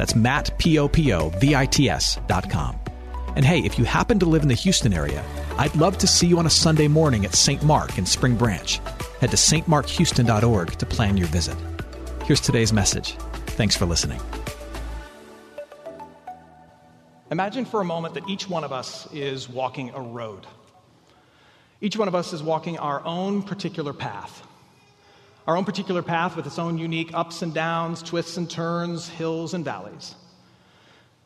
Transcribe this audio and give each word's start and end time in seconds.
That's 0.00 0.14
Matt, 0.14 0.56
P-O-P-O-V-I-T-S 0.56 2.20
dot 2.26 2.48
com. 2.48 2.80
And 3.36 3.44
hey, 3.44 3.58
if 3.58 3.78
you 3.78 3.84
happen 3.84 4.18
to 4.20 4.24
live 4.24 4.40
in 4.40 4.48
the 4.48 4.54
Houston 4.54 4.94
area, 4.94 5.22
I'd 5.58 5.76
love 5.76 5.98
to 5.98 6.06
see 6.06 6.26
you 6.26 6.38
on 6.38 6.46
a 6.46 6.50
Sunday 6.50 6.88
morning 6.88 7.26
at 7.26 7.34
St. 7.34 7.62
Mark 7.62 7.98
in 7.98 8.06
Spring 8.06 8.34
Branch. 8.34 8.80
Head 9.20 9.30
to 9.30 9.36
stmarkhouston.org 9.36 10.70
to 10.70 10.86
plan 10.86 11.18
your 11.18 11.26
visit. 11.26 11.54
Here's 12.24 12.40
today's 12.40 12.72
message. 12.72 13.12
Thanks 13.58 13.76
for 13.76 13.84
listening. 13.84 14.18
Imagine 17.30 17.66
for 17.66 17.82
a 17.82 17.84
moment 17.84 18.14
that 18.14 18.26
each 18.26 18.48
one 18.48 18.64
of 18.64 18.72
us 18.72 19.06
is 19.12 19.50
walking 19.50 19.90
a 19.90 20.00
road. 20.00 20.46
Each 21.82 21.98
one 21.98 22.08
of 22.08 22.14
us 22.14 22.32
is 22.32 22.42
walking 22.42 22.78
our 22.78 23.04
own 23.04 23.42
particular 23.42 23.92
path. 23.92 24.46
Our 25.50 25.56
own 25.56 25.64
particular 25.64 26.00
path 26.00 26.36
with 26.36 26.46
its 26.46 26.60
own 26.60 26.78
unique 26.78 27.10
ups 27.12 27.42
and 27.42 27.52
downs, 27.52 28.04
twists 28.04 28.36
and 28.36 28.48
turns, 28.48 29.08
hills 29.08 29.52
and 29.52 29.64
valleys. 29.64 30.14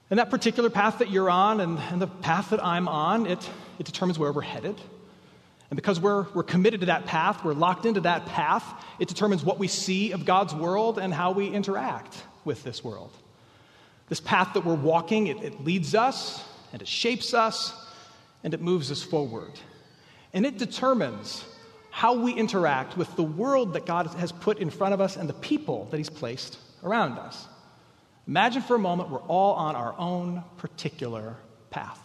And 0.08 0.18
that 0.18 0.30
particular 0.30 0.70
path 0.70 1.00
that 1.00 1.10
you're 1.10 1.28
on 1.28 1.60
and, 1.60 1.78
and 1.78 2.00
the 2.00 2.06
path 2.06 2.48
that 2.48 2.64
I'm 2.64 2.88
on, 2.88 3.26
it, 3.26 3.50
it 3.78 3.84
determines 3.84 4.18
where 4.18 4.32
we're 4.32 4.40
headed. 4.40 4.80
And 5.68 5.76
because 5.76 6.00
we're, 6.00 6.26
we're 6.32 6.42
committed 6.42 6.80
to 6.80 6.86
that 6.86 7.04
path, 7.04 7.44
we're 7.44 7.52
locked 7.52 7.84
into 7.84 8.00
that 8.00 8.24
path, 8.24 8.64
it 8.98 9.08
determines 9.08 9.44
what 9.44 9.58
we 9.58 9.68
see 9.68 10.12
of 10.12 10.24
God's 10.24 10.54
world 10.54 10.98
and 10.98 11.12
how 11.12 11.32
we 11.32 11.48
interact 11.48 12.24
with 12.46 12.64
this 12.64 12.82
world. 12.82 13.12
This 14.08 14.20
path 14.20 14.54
that 14.54 14.64
we're 14.64 14.72
walking, 14.72 15.26
it, 15.26 15.42
it 15.42 15.62
leads 15.62 15.94
us 15.94 16.42
and 16.72 16.80
it 16.80 16.88
shapes 16.88 17.34
us 17.34 17.74
and 18.42 18.54
it 18.54 18.62
moves 18.62 18.90
us 18.90 19.02
forward. 19.02 19.52
And 20.32 20.46
it 20.46 20.56
determines 20.56 21.44
how 21.94 22.14
we 22.14 22.32
interact 22.32 22.96
with 22.96 23.14
the 23.14 23.22
world 23.22 23.74
that 23.74 23.86
God 23.86 24.08
has 24.08 24.32
put 24.32 24.58
in 24.58 24.68
front 24.68 24.94
of 24.94 25.00
us 25.00 25.16
and 25.16 25.28
the 25.28 25.32
people 25.32 25.84
that 25.92 25.96
He's 25.96 26.10
placed 26.10 26.58
around 26.82 27.20
us. 27.20 27.46
Imagine 28.26 28.62
for 28.62 28.74
a 28.74 28.80
moment 28.80 29.10
we're 29.10 29.20
all 29.20 29.54
on 29.54 29.76
our 29.76 29.94
own 29.96 30.42
particular 30.56 31.36
path. 31.70 32.00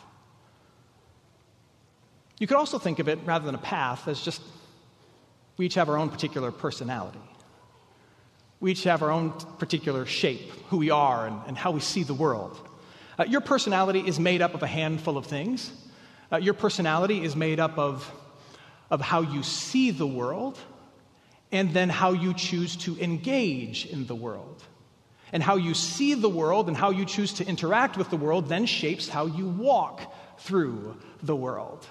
You 2.38 2.46
could 2.46 2.56
also 2.56 2.78
think 2.78 3.00
of 3.00 3.10
it, 3.10 3.18
rather 3.26 3.48
than 3.48 3.56
a 3.56 3.58
path, 3.58 4.08
as 4.08 4.22
just 4.22 4.44
we 5.58 5.66
each 5.66 5.74
have 5.74 5.90
our 5.90 5.98
own 5.98 6.10
particular 6.10 6.52
personality. 6.52 7.18
We 8.60 8.74
each 8.74 8.84
have 8.84 9.02
our 9.02 9.10
own 9.10 9.32
particular 9.58 10.06
shape, 10.06 10.52
who 10.68 10.78
we 10.78 10.92
are, 10.92 11.26
and, 11.26 11.42
and 11.48 11.58
how 11.58 11.72
we 11.72 11.80
see 11.80 12.04
the 12.04 12.14
world. 12.14 12.70
Uh, 13.18 13.24
your 13.24 13.42
personality 13.42 14.02
is 14.06 14.20
made 14.20 14.44
up 14.44 14.54
of 14.54 14.62
a 14.62 14.68
handful 14.68 15.18
of 15.18 15.26
things. 15.26 15.72
Uh, 16.32 16.38
your 16.38 16.54
personality 16.54 17.24
is 17.24 17.36
made 17.36 17.60
up 17.60 17.80
of, 17.80 18.10
of 18.90 19.02
how 19.02 19.22
you 19.22 19.44
see 19.44 19.92
the 19.92 20.08
world 20.08 20.58
and 21.52 21.74
then 21.74 21.90
how 21.90 22.12
you 22.12 22.34
choose 22.34 22.76
to 22.78 23.00
engage 23.00 23.86
in 23.86 24.06
the 24.06 24.16
world. 24.16 24.64
And 25.32 25.44
how 25.44 25.58
you 25.58 25.74
see 25.74 26.16
the 26.16 26.30
world 26.30 26.68
and 26.68 26.76
how 26.76 26.90
you 26.90 27.06
choose 27.06 27.34
to 27.34 27.46
interact 27.46 27.98
with 27.98 28.10
the 28.10 28.18
world 28.18 28.50
then 28.50 28.66
shapes 28.66 29.08
how 29.08 29.28
you 29.28 29.48
walk 29.48 30.14
through 30.40 30.98
the 31.22 31.36
world. 31.36 31.86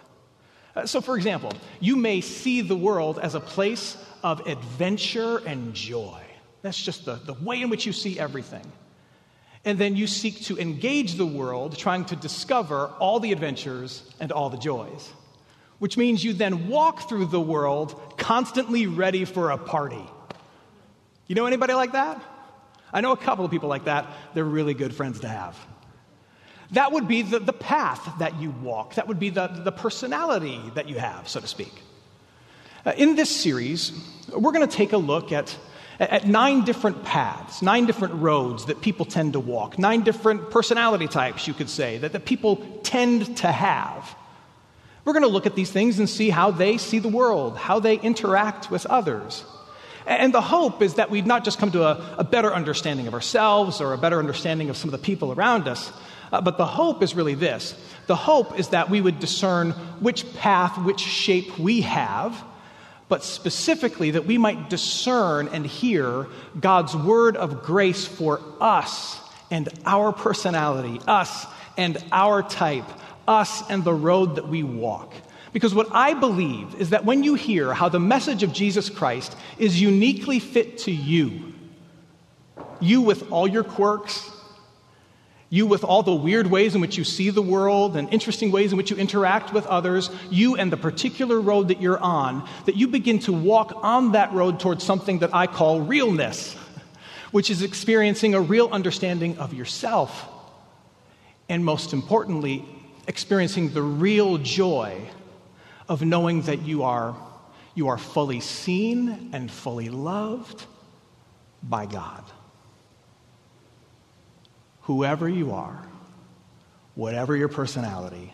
Uh, 0.75 0.87
so, 0.87 1.01
for 1.01 1.17
example, 1.17 1.53
you 1.81 1.97
may 1.97 2.21
see 2.21 2.61
the 2.61 2.77
world 2.77 3.19
as 3.19 3.35
a 3.35 3.41
place 3.41 3.97
of 4.23 4.47
adventure 4.47 5.39
and 5.39 5.75
joy. 5.75 6.21
That's 6.63 6.81
just 6.81 7.05
the, 7.05 7.15
the 7.15 7.35
way 7.35 7.63
in 7.63 7.71
which 7.71 7.87
you 7.87 7.93
see 7.93 8.19
everything. 8.19 8.65
And 9.65 9.79
then 9.79 9.97
you 9.97 10.07
seek 10.07 10.43
to 10.45 10.59
engage 10.59 11.15
the 11.15 11.27
world, 11.27 11.77
trying 11.77 12.05
to 12.07 12.17
discover 12.17 12.89
all 12.99 13.21
the 13.21 13.33
adventures 13.33 14.03
and 14.21 14.33
all 14.33 14.51
the 14.51 14.57
joys. 14.57 15.13
Which 15.79 15.97
means 15.97 16.25
you 16.25 16.33
then 16.33 16.69
walk 16.69 17.09
through 17.09 17.27
the 17.27 17.41
world 17.41 18.19
constantly 18.19 18.87
ready 18.87 19.25
for 19.25 19.51
a 19.51 19.59
party. 19.59 20.05
You 21.27 21.35
know 21.35 21.47
anybody 21.47 21.75
like 21.75 21.93
that? 21.93 22.21
I 22.93 23.01
know 23.01 23.13
a 23.13 23.17
couple 23.17 23.45
of 23.45 23.51
people 23.51 23.69
like 23.69 23.85
that. 23.85 24.07
They're 24.35 24.45
really 24.45 24.75
good 24.75 24.95
friends 24.95 25.21
to 25.21 25.29
have. 25.29 25.57
That 26.73 26.93
would 26.93 27.09
be 27.09 27.23
the, 27.23 27.39
the 27.39 27.53
path 27.53 28.19
that 28.19 28.41
you 28.41 28.51
walk, 28.51 28.97
that 28.97 29.09
would 29.09 29.19
be 29.19 29.31
the, 29.31 29.47
the 29.47 29.73
personality 29.73 30.61
that 30.75 30.89
you 30.89 30.99
have, 30.99 31.29
so 31.29 31.41
to 31.41 31.47
speak. 31.47 31.73
Uh, 32.85 32.93
in 32.97 33.17
this 33.17 33.35
series, 33.35 33.93
we're 34.33 34.53
going 34.53 34.67
to 34.67 34.77
take 34.77 34.93
a 34.93 34.99
look 34.99 35.33
at, 35.33 35.57
at 35.99 36.27
nine 36.27 36.65
different 36.65 37.05
paths, 37.05 37.63
nine 37.63 37.87
different 37.87 38.15
roads 38.15 38.67
that 38.67 38.81
people 38.83 39.07
tend 39.07 39.33
to 39.33 39.41
walk, 39.41 39.79
nine 39.79 40.03
different 40.03 40.51
personality 40.51 41.09
types, 41.09 41.49
you 41.49 41.55
could 41.55 41.71
say, 41.71 41.99
that, 41.99 42.13
that 42.13 42.27
people 42.27 42.57
tend 42.83 43.39
to 43.39 43.51
have. 43.51 44.15
We're 45.09 45.15
going 45.15 45.23
to 45.23 45.31
look 45.31 45.47
at 45.47 45.55
these 45.55 45.71
things 45.71 45.99
and 46.01 46.07
see 46.07 46.29
how 46.29 46.51
they 46.51 46.77
see 46.77 46.99
the 46.99 47.09
world, 47.09 47.57
how 47.57 47.81
they 47.81 47.99
interact 47.99 48.71
with 48.71 48.85
others. 48.85 49.43
And 50.07 50.35
the 50.35 50.43
hope 50.43 50.83
is 50.83 50.97
that 50.97 51.09
we'd 51.09 51.27
not 51.27 51.47
just 51.47 51.59
come 51.59 51.71
to 51.71 51.85
a, 51.85 52.17
a 52.19 52.25
better 52.25 52.53
understanding 52.53 53.07
of 53.07 53.15
ourselves 53.15 53.81
or 53.81 53.95
a 53.95 53.97
better 53.97 54.19
understanding 54.19 54.69
of 54.69 54.77
some 54.77 54.89
of 54.89 54.93
the 54.93 54.99
people 54.99 55.33
around 55.33 55.67
us, 55.67 55.91
uh, 56.31 56.43
but 56.43 56.59
the 56.59 56.67
hope 56.67 57.03
is 57.03 57.15
really 57.15 57.35
this 57.35 57.75
the 58.07 58.17
hope 58.17 58.59
is 58.59 58.69
that 58.69 58.91
we 58.91 59.01
would 59.01 59.19
discern 59.19 59.71
which 60.01 60.31
path, 60.35 60.77
which 60.77 61.01
shape 61.01 61.59
we 61.59 61.81
have, 61.81 62.45
but 63.09 63.25
specifically 63.25 64.11
that 64.11 64.27
we 64.27 64.37
might 64.37 64.69
discern 64.69 65.49
and 65.49 65.65
hear 65.65 66.27
God's 66.61 66.95
word 66.95 67.39
of 67.39 67.63
grace 67.63 68.05
for 68.05 68.43
us 68.61 69.19
and 69.51 69.71
our 69.87 70.13
personality, 70.13 71.01
us 71.07 71.47
and 71.79 71.97
our 72.13 72.43
type, 72.43 72.85
us 73.29 73.63
and 73.71 73.85
the 73.85 73.95
road 73.95 74.37
that 74.37 74.49
we 74.49 74.63
walk. 74.63 75.13
Because 75.53 75.75
what 75.75 75.89
I 75.93 76.15
believe 76.15 76.75
is 76.81 76.91
that 76.91 77.05
when 77.05 77.23
you 77.23 77.35
hear 77.35 77.73
how 77.73 77.89
the 77.89 78.01
message 78.01 78.43
of 78.43 78.53
Jesus 78.53 78.91
Christ 78.91 79.37
is 79.59 79.81
uniquely 79.81 80.39
fit 80.41 80.79
to 80.79 80.93
you, 80.93 81.55
you 82.81 83.01
with 83.01 83.31
all 83.31 83.49
your 83.49 83.65
quirks, 83.65 84.31
you 85.51 85.67
with 85.67 85.83
all 85.83 86.03
the 86.03 86.15
weird 86.15 86.47
ways 86.47 86.75
in 86.75 86.81
which 86.81 86.99
you 86.99 87.05
see 87.05 87.31
the 87.31 87.43
world 87.43 87.97
and 87.97 88.13
interesting 88.13 88.53
ways 88.53 88.71
in 88.71 88.77
which 88.77 88.91
you 88.91 88.97
interact 88.99 89.53
with 89.53 89.67
others, 89.67 90.11
you 90.31 90.57
and 90.57 90.71
the 90.71 90.77
particular 90.77 91.41
road 91.41 91.69
that 91.69 91.81
you're 91.81 91.99
on, 91.99 92.47
that 92.67 92.77
you 92.77 92.89
begin 92.89 93.19
to 93.21 93.33
walk 93.33 93.73
on 93.77 94.13
that 94.13 94.33
road 94.35 94.61
towards 94.61 94.85
something 94.85 95.21
that 95.21 95.35
I 95.35 95.47
call 95.47 95.81
realness, 95.81 96.55
which 97.31 97.51
is 97.51 97.63
experiencing 97.63 98.35
a 98.35 98.41
real 98.41 98.69
understanding 98.71 99.39
of 99.39 99.55
yourself. 99.55 100.29
And 101.49 101.65
most 101.65 101.95
importantly, 101.95 102.67
experiencing 103.09 103.71
the 103.71 103.83
real 103.83 104.37
joy 104.39 105.01
of 105.89 106.03
knowing 106.03 106.43
that 106.43 106.63
you 106.63 106.83
are, 106.85 107.17
you 107.75 107.89
are 107.89 107.99
fully 107.99 108.39
seen 108.39 109.31
and 109.33 109.51
fully 109.51 109.89
loved 109.89 110.67
by 111.63 111.87
God. 111.87 112.23
Whoever 114.83 115.29
you 115.29 115.53
are, 115.53 115.83
whatever 116.95 117.35
your 117.35 117.49
personality, 117.49 118.33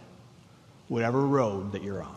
whatever 0.88 1.24
road 1.24 1.72
that 1.72 1.82
you're 1.82 2.02
on. 2.02 2.16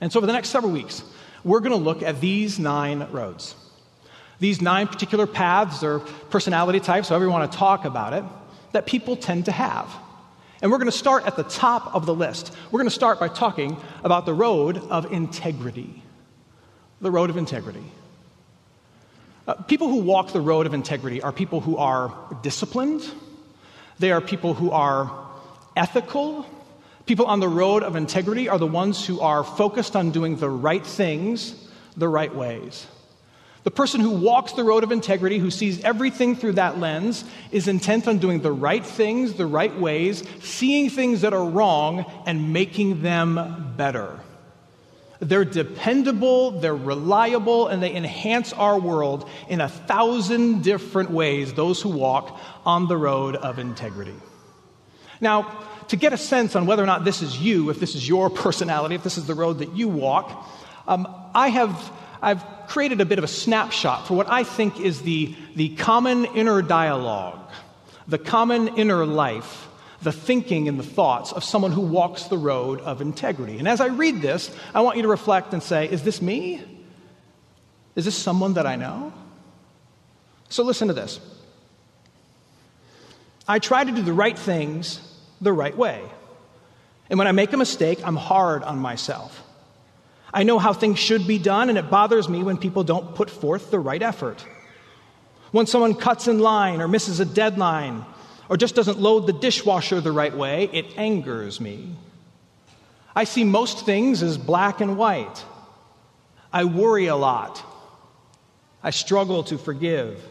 And 0.00 0.12
so, 0.12 0.20
for 0.20 0.26
the 0.26 0.32
next 0.34 0.50
several 0.50 0.72
weeks, 0.72 1.02
we're 1.44 1.60
going 1.60 1.72
to 1.72 1.82
look 1.82 2.02
at 2.02 2.20
these 2.20 2.58
nine 2.58 3.06
roads. 3.10 3.54
These 4.38 4.60
nine 4.60 4.86
particular 4.86 5.26
paths 5.26 5.82
or 5.82 6.00
personality 6.28 6.80
types, 6.80 7.08
however 7.08 7.24
you 7.24 7.30
want 7.30 7.50
to 7.50 7.56
talk 7.56 7.86
about 7.86 8.12
it, 8.12 8.24
that 8.72 8.84
people 8.84 9.16
tend 9.16 9.46
to 9.46 9.52
have. 9.52 9.90
And 10.62 10.70
we're 10.70 10.78
going 10.78 10.90
to 10.90 10.96
start 10.96 11.26
at 11.26 11.36
the 11.36 11.44
top 11.44 11.94
of 11.94 12.06
the 12.06 12.14
list. 12.14 12.54
We're 12.70 12.80
going 12.80 12.88
to 12.88 12.94
start 12.94 13.20
by 13.20 13.28
talking 13.28 13.76
about 14.02 14.26
the 14.26 14.34
road 14.34 14.78
of 14.90 15.12
integrity. 15.12 16.02
The 17.00 17.10
road 17.10 17.30
of 17.30 17.36
integrity. 17.36 17.84
Uh, 19.46 19.54
people 19.54 19.88
who 19.88 20.00
walk 20.00 20.32
the 20.32 20.40
road 20.40 20.66
of 20.66 20.74
integrity 20.74 21.22
are 21.22 21.30
people 21.32 21.60
who 21.60 21.76
are 21.76 22.12
disciplined, 22.42 23.02
they 23.98 24.10
are 24.10 24.20
people 24.20 24.54
who 24.54 24.70
are 24.70 25.10
ethical. 25.76 26.46
People 27.06 27.26
on 27.26 27.38
the 27.38 27.48
road 27.48 27.84
of 27.84 27.94
integrity 27.94 28.48
are 28.48 28.58
the 28.58 28.66
ones 28.66 29.06
who 29.06 29.20
are 29.20 29.44
focused 29.44 29.94
on 29.94 30.10
doing 30.10 30.36
the 30.36 30.50
right 30.50 30.84
things 30.84 31.66
the 31.96 32.08
right 32.08 32.34
ways. 32.34 32.86
The 33.66 33.72
person 33.72 34.00
who 34.00 34.10
walks 34.10 34.52
the 34.52 34.62
road 34.62 34.84
of 34.84 34.92
integrity, 34.92 35.38
who 35.38 35.50
sees 35.50 35.82
everything 35.82 36.36
through 36.36 36.52
that 36.52 36.78
lens, 36.78 37.24
is 37.50 37.66
intent 37.66 38.06
on 38.06 38.18
doing 38.18 38.40
the 38.40 38.52
right 38.52 38.86
things 38.86 39.34
the 39.34 39.44
right 39.44 39.76
ways, 39.76 40.22
seeing 40.40 40.88
things 40.88 41.22
that 41.22 41.32
are 41.32 41.44
wrong 41.44 42.04
and 42.26 42.52
making 42.52 43.02
them 43.02 43.74
better. 43.76 44.20
They're 45.18 45.44
dependable, 45.44 46.52
they're 46.52 46.76
reliable, 46.76 47.66
and 47.66 47.82
they 47.82 47.92
enhance 47.92 48.52
our 48.52 48.78
world 48.78 49.28
in 49.48 49.60
a 49.60 49.68
thousand 49.68 50.62
different 50.62 51.10
ways, 51.10 51.52
those 51.52 51.82
who 51.82 51.88
walk 51.88 52.38
on 52.64 52.86
the 52.86 52.96
road 52.96 53.34
of 53.34 53.58
integrity. 53.58 54.14
Now, 55.20 55.66
to 55.88 55.96
get 55.96 56.12
a 56.12 56.18
sense 56.18 56.54
on 56.54 56.66
whether 56.66 56.84
or 56.84 56.86
not 56.86 57.04
this 57.04 57.20
is 57.20 57.36
you, 57.40 57.70
if 57.70 57.80
this 57.80 57.96
is 57.96 58.08
your 58.08 58.30
personality, 58.44 58.94
if 58.94 59.02
this 59.02 59.18
is 59.18 59.26
the 59.26 59.34
road 59.34 59.58
that 59.58 59.74
you 59.74 59.88
walk, 59.88 60.46
um, 60.86 61.08
I 61.34 61.48
have 61.48 61.92
I've 62.26 62.44
created 62.66 63.00
a 63.00 63.04
bit 63.04 63.18
of 63.18 63.24
a 63.24 63.28
snapshot 63.28 64.08
for 64.08 64.14
what 64.14 64.28
I 64.28 64.42
think 64.42 64.80
is 64.80 65.02
the, 65.02 65.36
the 65.54 65.76
common 65.76 66.24
inner 66.24 66.60
dialogue, 66.60 67.38
the 68.08 68.18
common 68.18 68.76
inner 68.76 69.06
life, 69.06 69.68
the 70.02 70.10
thinking 70.10 70.66
and 70.66 70.76
the 70.76 70.82
thoughts 70.82 71.30
of 71.30 71.44
someone 71.44 71.70
who 71.70 71.82
walks 71.82 72.24
the 72.24 72.36
road 72.36 72.80
of 72.80 73.00
integrity. 73.00 73.60
And 73.60 73.68
as 73.68 73.80
I 73.80 73.86
read 73.86 74.22
this, 74.22 74.50
I 74.74 74.80
want 74.80 74.96
you 74.96 75.02
to 75.02 75.08
reflect 75.08 75.52
and 75.52 75.62
say, 75.62 75.88
is 75.88 76.02
this 76.02 76.20
me? 76.20 76.64
Is 77.94 78.06
this 78.06 78.16
someone 78.16 78.54
that 78.54 78.66
I 78.66 78.74
know? 78.74 79.12
So 80.48 80.64
listen 80.64 80.88
to 80.88 80.94
this. 80.94 81.20
I 83.46 83.60
try 83.60 83.84
to 83.84 83.92
do 83.92 84.02
the 84.02 84.12
right 84.12 84.36
things 84.36 85.00
the 85.40 85.52
right 85.52 85.76
way. 85.76 86.02
And 87.08 87.20
when 87.20 87.28
I 87.28 87.32
make 87.32 87.52
a 87.52 87.56
mistake, 87.56 88.00
I'm 88.04 88.16
hard 88.16 88.64
on 88.64 88.80
myself. 88.80 89.45
I 90.32 90.42
know 90.42 90.58
how 90.58 90.72
things 90.72 90.98
should 90.98 91.26
be 91.26 91.38
done, 91.38 91.68
and 91.68 91.78
it 91.78 91.90
bothers 91.90 92.28
me 92.28 92.42
when 92.42 92.56
people 92.56 92.84
don't 92.84 93.14
put 93.14 93.30
forth 93.30 93.70
the 93.70 93.78
right 93.78 94.02
effort. 94.02 94.44
When 95.52 95.66
someone 95.66 95.94
cuts 95.94 96.28
in 96.28 96.38
line 96.38 96.80
or 96.80 96.88
misses 96.88 97.20
a 97.20 97.24
deadline 97.24 98.04
or 98.48 98.56
just 98.56 98.74
doesn't 98.74 98.98
load 98.98 99.26
the 99.26 99.32
dishwasher 99.32 100.00
the 100.00 100.12
right 100.12 100.36
way, 100.36 100.68
it 100.72 100.98
angers 100.98 101.60
me. 101.60 101.96
I 103.14 103.24
see 103.24 103.44
most 103.44 103.86
things 103.86 104.22
as 104.22 104.36
black 104.36 104.80
and 104.80 104.98
white. 104.98 105.44
I 106.52 106.64
worry 106.64 107.06
a 107.06 107.16
lot. 107.16 107.62
I 108.82 108.90
struggle 108.90 109.44
to 109.44 109.58
forgive. 109.58 110.22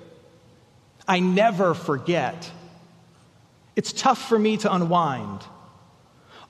I 1.07 1.19
never 1.19 1.73
forget. 1.73 2.51
It's 3.75 3.91
tough 3.91 4.29
for 4.29 4.37
me 4.37 4.57
to 4.57 4.73
unwind. 4.73 5.41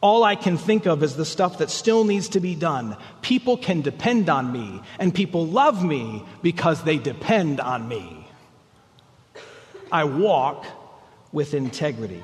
All 0.02 0.24
I 0.24 0.36
can 0.36 0.58
think 0.58 0.86
of 0.86 1.04
is 1.04 1.16
the 1.16 1.26
stuff 1.26 1.60
that 1.60 1.70
still 1.72 2.04
needs 2.04 2.30
to 2.30 2.40
be 2.40 2.56
done. 2.56 2.98
People 3.22 3.58
can 3.58 3.82
depend 3.82 4.30
on 4.30 4.52
me, 4.52 4.82
and 5.00 5.14
people 5.14 5.48
love 5.48 5.84
me 5.84 6.24
because 6.42 6.84
they 6.84 6.98
depend 6.98 7.60
on 7.60 7.88
me. 7.88 8.28
I 9.92 10.04
walk 10.04 10.66
with 11.32 11.54
integrity. 11.54 12.22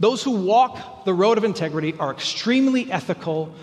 Those 0.00 0.22
who 0.22 0.30
walk 0.30 1.04
the 1.04 1.14
road 1.14 1.38
of 1.38 1.44
integrity 1.44 1.94
are 1.98 2.12
extremely 2.12 2.90
ethical, 2.90 3.54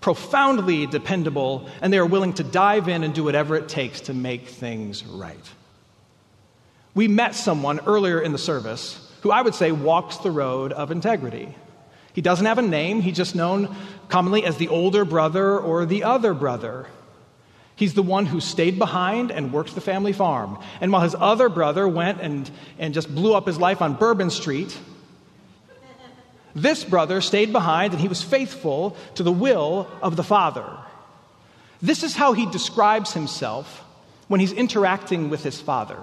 profoundly 0.00 0.86
dependable, 0.86 1.68
and 1.80 1.92
they 1.92 1.98
are 1.98 2.06
willing 2.06 2.32
to 2.34 2.44
dive 2.44 2.88
in 2.88 3.04
and 3.04 3.14
do 3.14 3.24
whatever 3.24 3.56
it 3.56 3.68
takes 3.68 4.02
to 4.02 4.14
make 4.14 4.48
things 4.48 5.04
right. 5.04 5.50
We 6.94 7.08
met 7.08 7.34
someone 7.34 7.80
earlier 7.86 8.20
in 8.20 8.32
the 8.32 8.38
service 8.38 9.00
who 9.22 9.30
I 9.30 9.42
would 9.42 9.54
say 9.54 9.72
walks 9.72 10.18
the 10.18 10.30
road 10.30 10.72
of 10.72 10.90
integrity. 10.90 11.54
He 12.14 12.22
doesn't 12.22 12.46
have 12.46 12.58
a 12.58 12.62
name, 12.62 13.02
he's 13.02 13.16
just 13.16 13.34
known 13.34 13.74
commonly 14.08 14.44
as 14.44 14.56
the 14.56 14.68
older 14.68 15.04
brother 15.04 15.58
or 15.58 15.84
the 15.84 16.04
other 16.04 16.32
brother. 16.32 16.86
He's 17.76 17.94
the 17.94 18.02
one 18.02 18.26
who 18.26 18.40
stayed 18.40 18.78
behind 18.78 19.32
and 19.32 19.52
worked 19.52 19.74
the 19.74 19.80
family 19.80 20.12
farm. 20.12 20.58
And 20.80 20.92
while 20.92 21.02
his 21.02 21.16
other 21.18 21.48
brother 21.48 21.88
went 21.88 22.20
and, 22.20 22.48
and 22.78 22.94
just 22.94 23.12
blew 23.12 23.34
up 23.34 23.46
his 23.46 23.58
life 23.58 23.82
on 23.82 23.94
Bourbon 23.94 24.30
Street, 24.30 24.78
this 26.54 26.84
brother 26.84 27.20
stayed 27.20 27.52
behind 27.52 27.92
and 27.92 28.00
he 28.00 28.06
was 28.06 28.22
faithful 28.22 28.96
to 29.16 29.24
the 29.24 29.32
will 29.32 29.88
of 30.00 30.14
the 30.14 30.22
father. 30.22 30.78
This 31.82 32.04
is 32.04 32.14
how 32.14 32.32
he 32.32 32.46
describes 32.46 33.12
himself 33.12 33.84
when 34.28 34.38
he's 34.38 34.52
interacting 34.52 35.30
with 35.30 35.42
his 35.42 35.60
father. 35.60 35.98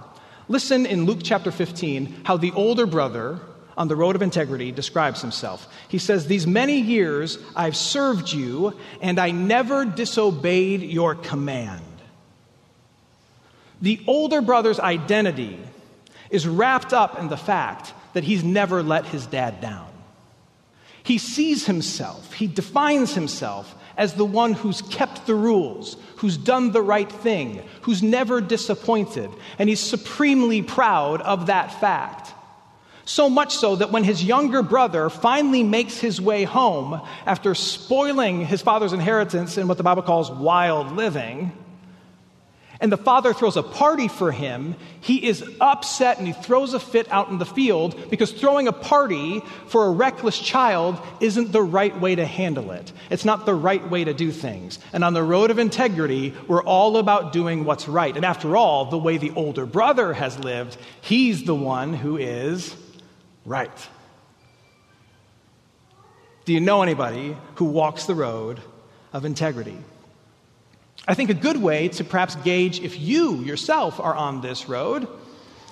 Listen 0.50 0.86
in 0.86 1.06
Luke 1.06 1.20
chapter 1.24 1.52
15 1.52 2.24
how 2.26 2.36
the 2.36 2.52
older 2.52 2.86
brother 2.86 3.40
on 3.78 3.88
the 3.88 3.96
road 3.96 4.16
of 4.16 4.22
integrity 4.22 4.72
describes 4.72 5.22
himself. 5.22 5.68
He 5.88 5.98
says, 5.98 6.28
These 6.28 6.48
many 6.48 6.80
years 6.80 7.38
I've 7.56 7.76
served 7.76 8.32
you, 8.32 8.78
and 9.02 9.20
I 9.20 9.32
never 9.32 9.86
disobeyed 9.86 10.82
your 10.82 11.16
command. 11.16 11.82
The 13.82 14.02
older 14.08 14.42
brother's 14.42 14.80
identity 14.80 15.60
is 16.30 16.48
wrapped 16.48 16.94
up 16.94 17.20
in 17.20 17.30
the 17.30 17.38
fact 17.38 17.94
that 18.14 18.24
he's 18.24 18.44
never 18.44 18.84
let 18.84 19.06
his 19.06 19.26
dad 19.26 19.62
down. 19.62 19.88
He 21.04 21.18
sees 21.18 21.66
himself, 21.66 22.34
he 22.34 22.48
defines 22.48 23.14
himself 23.14 23.76
as 23.98 24.14
the 24.14 24.26
one 24.26 24.54
who's 24.54 24.82
kept 24.84 25.26
the 25.26 25.36
rules, 25.36 25.98
who's 26.18 26.38
done 26.38 26.72
the 26.72 26.82
right 26.82 27.12
thing, 27.12 27.62
who's 27.82 28.02
never 28.02 28.40
disappointed, 28.40 29.30
and 29.60 29.68
he's 29.68 29.80
supremely 29.80 30.62
proud 30.62 31.22
of 31.22 31.48
that 31.48 31.80
fact. 31.80 32.34
So 33.06 33.30
much 33.30 33.56
so 33.56 33.76
that 33.78 33.92
when 33.92 34.04
his 34.04 34.24
younger 34.24 34.62
brother 34.62 35.10
finally 35.10 35.64
makes 35.64 35.98
his 35.98 36.22
way 36.22 36.44
home 36.44 37.02
after 37.26 37.56
spoiling 37.56 38.46
his 38.46 38.62
father's 38.62 38.94
inheritance 38.94 39.58
in 39.58 39.68
what 39.68 39.78
the 39.78 39.84
Bible 39.84 40.04
calls 40.04 40.30
wild 40.30 40.92
living, 40.92 41.52
and 42.82 42.92
the 42.92 42.98
father 42.98 43.32
throws 43.32 43.58
a 43.58 43.64
party 43.64 44.08
for 44.08 44.32
him, 44.32 44.76
he 45.02 45.28
is 45.28 45.44
upset 45.62 46.18
and 46.18 46.26
he 46.26 46.34
throws 46.34 46.74
a 46.74 46.80
fit 46.80 47.10
out 47.12 47.30
in 47.30 47.38
the 47.38 47.46
field 47.46 48.10
because 48.10 48.32
throwing 48.32 48.68
a 48.68 48.74
party 48.74 49.42
for 49.68 49.86
a 49.86 49.92
reckless 49.92 50.40
child 50.40 51.00
isn't 51.20 51.52
the 51.52 51.62
right 51.62 51.98
way 52.02 52.16
to 52.16 52.26
handle 52.26 52.72
it. 52.72 52.92
It's 53.12 53.24
not 53.24 53.46
the 53.46 53.54
right 53.54 53.88
way 53.88 54.04
to 54.04 54.16
do 54.16 54.32
things. 54.32 54.80
And 54.94 55.04
on 55.04 55.14
the 55.14 55.22
road 55.22 55.52
of 55.52 55.60
integrity, 55.60 56.34
we're 56.48 56.64
all 56.64 56.98
about 56.98 57.34
doing 57.34 57.66
what's 57.66 57.88
right. 57.88 58.16
And 58.16 58.26
after 58.26 58.58
all, 58.58 58.86
the 58.86 58.98
way 58.98 59.18
the 59.18 59.32
older 59.36 59.68
brother 59.68 60.12
has 60.12 60.40
lived, 60.40 60.76
he's 61.02 61.44
the 61.44 61.56
one 61.56 61.94
who 61.94 62.18
is 62.18 62.76
right. 63.52 63.90
Do 66.46 66.54
you 66.54 66.62
know 66.62 66.82
anybody 66.82 67.36
who 67.56 67.66
walks 67.66 68.06
the 68.06 68.16
road 68.16 68.62
of 69.12 69.26
integrity? 69.26 69.78
I 71.06 71.16
think 71.16 71.30
a 71.30 71.34
good 71.36 71.58
way 71.58 71.90
to 71.90 72.06
perhaps 72.06 72.36
gauge 72.38 72.80
if 72.80 72.98
you 72.98 73.36
yourself 73.42 74.00
are 74.00 74.16
on 74.16 74.40
this 74.40 74.70
road 74.70 75.06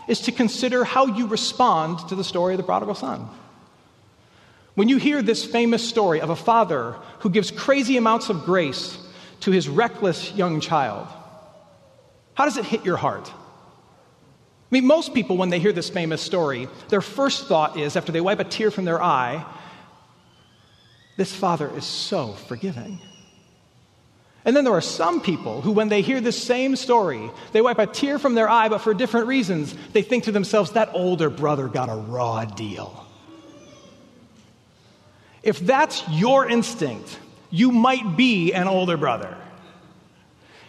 is 0.10 0.20
to 0.22 0.34
consider 0.34 0.84
how 0.84 1.06
you 1.06 1.28
respond 1.28 2.10
to 2.10 2.16
the 2.16 2.24
story 2.24 2.54
of 2.54 2.58
the 2.58 2.64
prodigal 2.64 2.96
son. 2.96 3.30
When 4.76 4.90
you 4.90 4.98
hear 4.98 5.22
this 5.22 5.46
famous 5.46 5.88
story 5.88 6.20
of 6.20 6.30
a 6.30 6.36
father 6.36 6.96
who 7.20 7.30
gives 7.30 7.50
crazy 7.50 7.96
amounts 7.96 8.30
of 8.30 8.44
grace 8.44 8.98
to 9.42 9.52
his 9.52 9.70
reckless 9.70 10.34
young 10.34 10.60
child, 10.60 11.08
how 12.34 12.44
does 12.44 12.58
it 12.58 12.66
hit 12.66 12.84
your 12.84 12.98
heart? 12.98 13.31
I 14.71 14.75
mean, 14.75 14.86
most 14.86 15.16
people, 15.16 15.36
when 15.36 15.50
they 15.50 15.60
hear 15.60 15.71
this 15.71 15.89
famous 15.89 16.21
story, 16.21 16.68
their 16.89 17.01
first 17.01 17.48
thought 17.48 17.76
is, 17.78 17.95
after 17.95 18.11
they 18.11 18.21
wipe 18.21 18.40
a 18.40 18.44
tear 18.44 18.69
from 18.69 18.85
their 18.85 19.02
eye, 19.02 19.44
this 21.18 21.33
father 21.33 21.76
is 21.76 21.85
so 21.85 22.33
forgiving. 22.33 22.99
And 24.45 24.56
then 24.56 24.64
there 24.64 24.73
are 24.73 24.81
some 24.81 25.21
people 25.21 25.61
who, 25.61 25.71
when 25.71 25.90
they 25.90 26.02
hear 26.02 26.21
this 26.21 26.42
same 26.42 26.76
story, 26.76 27.31
they 27.52 27.61
wipe 27.61 27.80
a 27.80 27.88
tear 27.88 28.19
from 28.19 28.35
their 28.35 28.47
eye, 28.47 28.69
but 28.69 28.78
for 28.78 28.94
different 28.94 29.28
reasons. 29.28 29.76
They 29.92 30.04
think 30.04 30.26
to 30.26 30.31
themselves, 30.31 30.71
that 30.73 30.92
older 30.94 31.30
brother 31.30 31.68
got 31.68 31.90
a 31.90 31.95
raw 31.95 32.45
deal. 32.45 33.06
If 35.42 35.59
that's 35.59 36.07
your 36.09 36.47
instinct, 36.47 37.18
you 37.49 37.71
might 37.71 38.16
be 38.16 38.54
an 38.54 38.68
older 38.68 38.97
brother. 38.97 39.35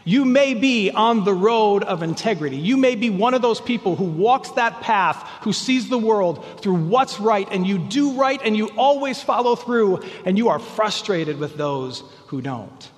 You 0.04 0.24
may 0.24 0.54
be 0.54 0.90
on 0.90 1.24
the 1.24 1.34
road 1.34 1.84
of 1.84 2.02
integrity. 2.02 2.56
You 2.56 2.76
may 2.76 2.94
be 2.94 3.10
one 3.10 3.34
of 3.34 3.42
those 3.42 3.60
people 3.60 3.96
who 3.96 4.04
walks 4.04 4.50
that 4.52 4.80
path, 4.80 5.16
who 5.42 5.52
sees 5.52 5.88
the 5.88 5.98
world 5.98 6.44
through 6.60 6.76
what's 6.76 7.20
right, 7.20 7.46
and 7.50 7.66
you 7.66 7.78
do 7.78 8.12
right, 8.12 8.40
and 8.42 8.56
you 8.56 8.68
always 8.76 9.22
follow 9.22 9.56
through, 9.56 10.02
and 10.24 10.38
you 10.38 10.48
are 10.48 10.58
frustrated 10.58 11.38
with 11.38 11.56
those 11.56 12.02
who 12.28 12.40
don't. 12.40 12.90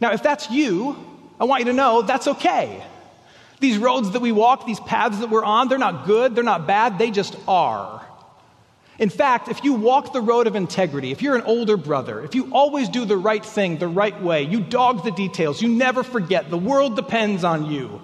Now, 0.00 0.12
if 0.12 0.22
that's 0.22 0.50
you, 0.50 0.96
I 1.38 1.44
want 1.44 1.60
you 1.60 1.66
to 1.66 1.72
know 1.72 2.02
that's 2.02 2.26
okay. 2.26 2.84
These 3.60 3.78
roads 3.78 4.10
that 4.10 4.20
we 4.20 4.32
walk, 4.32 4.66
these 4.66 4.80
paths 4.80 5.20
that 5.20 5.30
we're 5.30 5.44
on, 5.44 5.68
they're 5.68 5.78
not 5.78 6.06
good, 6.06 6.34
they're 6.34 6.44
not 6.44 6.66
bad, 6.66 6.98
they 6.98 7.10
just 7.10 7.36
are. 7.46 8.04
In 8.98 9.08
fact, 9.10 9.48
if 9.48 9.64
you 9.64 9.72
walk 9.72 10.12
the 10.12 10.20
road 10.20 10.46
of 10.46 10.54
integrity, 10.54 11.10
if 11.10 11.20
you're 11.20 11.34
an 11.34 11.42
older 11.42 11.76
brother, 11.76 12.22
if 12.22 12.34
you 12.34 12.52
always 12.52 12.88
do 12.88 13.04
the 13.04 13.16
right 13.16 13.44
thing 13.44 13.78
the 13.78 13.88
right 13.88 14.20
way, 14.22 14.42
you 14.42 14.60
dog 14.60 15.02
the 15.02 15.10
details, 15.10 15.60
you 15.60 15.68
never 15.68 16.02
forget, 16.04 16.48
the 16.48 16.58
world 16.58 16.94
depends 16.94 17.42
on 17.42 17.70
you, 17.70 18.00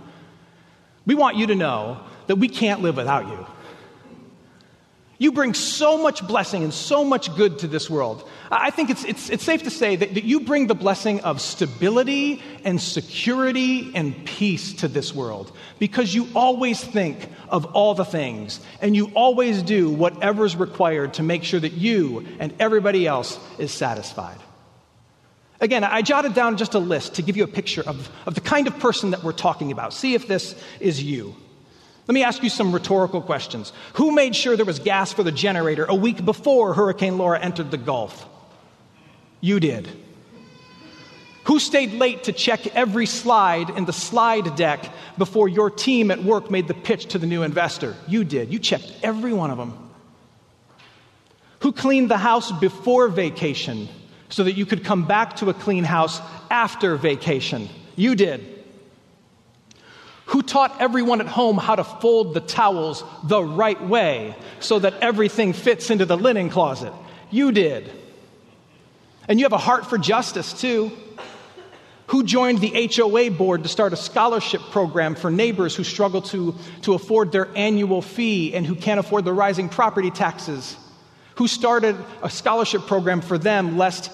we 1.06 1.14
want 1.14 1.36
you 1.36 1.46
to 1.46 1.54
know 1.54 2.00
that 2.26 2.36
we 2.36 2.48
can't 2.48 2.82
live 2.82 2.96
without 2.96 3.28
you. 3.28 3.46
You 5.18 5.32
bring 5.32 5.54
so 5.54 5.98
much 6.02 6.26
blessing 6.26 6.64
and 6.64 6.72
so 6.72 7.04
much 7.04 7.34
good 7.36 7.58
to 7.60 7.68
this 7.68 7.90
world. 7.90 8.28
I 8.52 8.70
think 8.70 8.90
it's, 8.90 9.04
it's, 9.04 9.30
it's 9.30 9.44
safe 9.44 9.62
to 9.62 9.70
say 9.70 9.94
that, 9.94 10.14
that 10.14 10.24
you 10.24 10.40
bring 10.40 10.66
the 10.66 10.74
blessing 10.74 11.20
of 11.20 11.40
stability 11.40 12.42
and 12.64 12.80
security 12.80 13.92
and 13.94 14.24
peace 14.26 14.72
to 14.74 14.88
this 14.88 15.14
world 15.14 15.56
because 15.78 16.12
you 16.14 16.26
always 16.34 16.82
think 16.82 17.28
of 17.48 17.66
all 17.66 17.94
the 17.94 18.04
things 18.04 18.58
and 18.80 18.96
you 18.96 19.12
always 19.14 19.62
do 19.62 19.88
whatever 19.88 20.44
is 20.44 20.56
required 20.56 21.14
to 21.14 21.22
make 21.22 21.44
sure 21.44 21.60
that 21.60 21.74
you 21.74 22.26
and 22.40 22.52
everybody 22.58 23.06
else 23.06 23.38
is 23.58 23.70
satisfied. 23.70 24.38
Again, 25.60 25.84
I 25.84 26.02
jotted 26.02 26.34
down 26.34 26.56
just 26.56 26.74
a 26.74 26.80
list 26.80 27.14
to 27.16 27.22
give 27.22 27.36
you 27.36 27.44
a 27.44 27.48
picture 27.48 27.82
of, 27.82 28.10
of 28.26 28.34
the 28.34 28.40
kind 28.40 28.66
of 28.66 28.76
person 28.80 29.10
that 29.10 29.22
we're 29.22 29.32
talking 29.32 29.70
about. 29.70 29.92
See 29.92 30.14
if 30.14 30.26
this 30.26 30.60
is 30.80 31.00
you. 31.00 31.36
Let 32.08 32.14
me 32.14 32.24
ask 32.24 32.42
you 32.42 32.50
some 32.50 32.72
rhetorical 32.72 33.20
questions. 33.22 33.72
Who 33.92 34.10
made 34.10 34.34
sure 34.34 34.56
there 34.56 34.66
was 34.66 34.80
gas 34.80 35.12
for 35.12 35.22
the 35.22 35.30
generator 35.30 35.84
a 35.84 35.94
week 35.94 36.24
before 36.24 36.74
Hurricane 36.74 37.16
Laura 37.16 37.38
entered 37.38 37.70
the 37.70 37.78
Gulf? 37.78 38.26
You 39.40 39.60
did. 39.60 39.88
Who 41.44 41.58
stayed 41.58 41.94
late 41.94 42.24
to 42.24 42.32
check 42.32 42.66
every 42.76 43.06
slide 43.06 43.70
in 43.70 43.84
the 43.84 43.92
slide 43.92 44.54
deck 44.56 44.84
before 45.16 45.48
your 45.48 45.70
team 45.70 46.10
at 46.10 46.22
work 46.22 46.50
made 46.50 46.68
the 46.68 46.74
pitch 46.74 47.06
to 47.06 47.18
the 47.18 47.26
new 47.26 47.42
investor? 47.42 47.96
You 48.06 48.24
did. 48.24 48.52
You 48.52 48.58
checked 48.58 48.92
every 49.02 49.32
one 49.32 49.50
of 49.50 49.58
them. 49.58 49.90
Who 51.60 51.72
cleaned 51.72 52.10
the 52.10 52.18
house 52.18 52.52
before 52.52 53.08
vacation 53.08 53.88
so 54.28 54.44
that 54.44 54.52
you 54.52 54.66
could 54.66 54.84
come 54.84 55.06
back 55.06 55.36
to 55.36 55.50
a 55.50 55.54
clean 55.54 55.84
house 55.84 56.20
after 56.50 56.96
vacation? 56.96 57.68
You 57.96 58.14
did. 58.14 58.46
Who 60.26 60.42
taught 60.42 60.80
everyone 60.80 61.20
at 61.20 61.26
home 61.26 61.58
how 61.58 61.74
to 61.74 61.82
fold 61.82 62.34
the 62.34 62.40
towels 62.40 63.02
the 63.24 63.42
right 63.42 63.82
way 63.82 64.36
so 64.60 64.78
that 64.78 64.94
everything 65.00 65.52
fits 65.52 65.90
into 65.90 66.06
the 66.06 66.16
linen 66.16 66.50
closet? 66.50 66.92
You 67.30 67.50
did. 67.50 67.90
And 69.30 69.38
you 69.38 69.44
have 69.44 69.52
a 69.52 69.58
heart 69.58 69.86
for 69.86 69.96
justice, 69.96 70.52
too. 70.52 70.90
Who 72.08 72.24
joined 72.24 72.58
the 72.58 72.90
HOA 72.92 73.30
board 73.30 73.62
to 73.62 73.68
start 73.68 73.92
a 73.92 73.96
scholarship 73.96 74.60
program 74.72 75.14
for 75.14 75.30
neighbors 75.30 75.76
who 75.76 75.84
struggle 75.84 76.20
to, 76.22 76.56
to 76.82 76.94
afford 76.94 77.30
their 77.30 77.48
annual 77.54 78.02
fee 78.02 78.52
and 78.56 78.66
who 78.66 78.74
can't 78.74 78.98
afford 78.98 79.24
the 79.24 79.32
rising 79.32 79.68
property 79.68 80.10
taxes? 80.10 80.76
Who 81.36 81.46
started 81.46 81.94
a 82.24 82.28
scholarship 82.28 82.88
program 82.88 83.20
for 83.20 83.38
them 83.38 83.78
lest, 83.78 84.10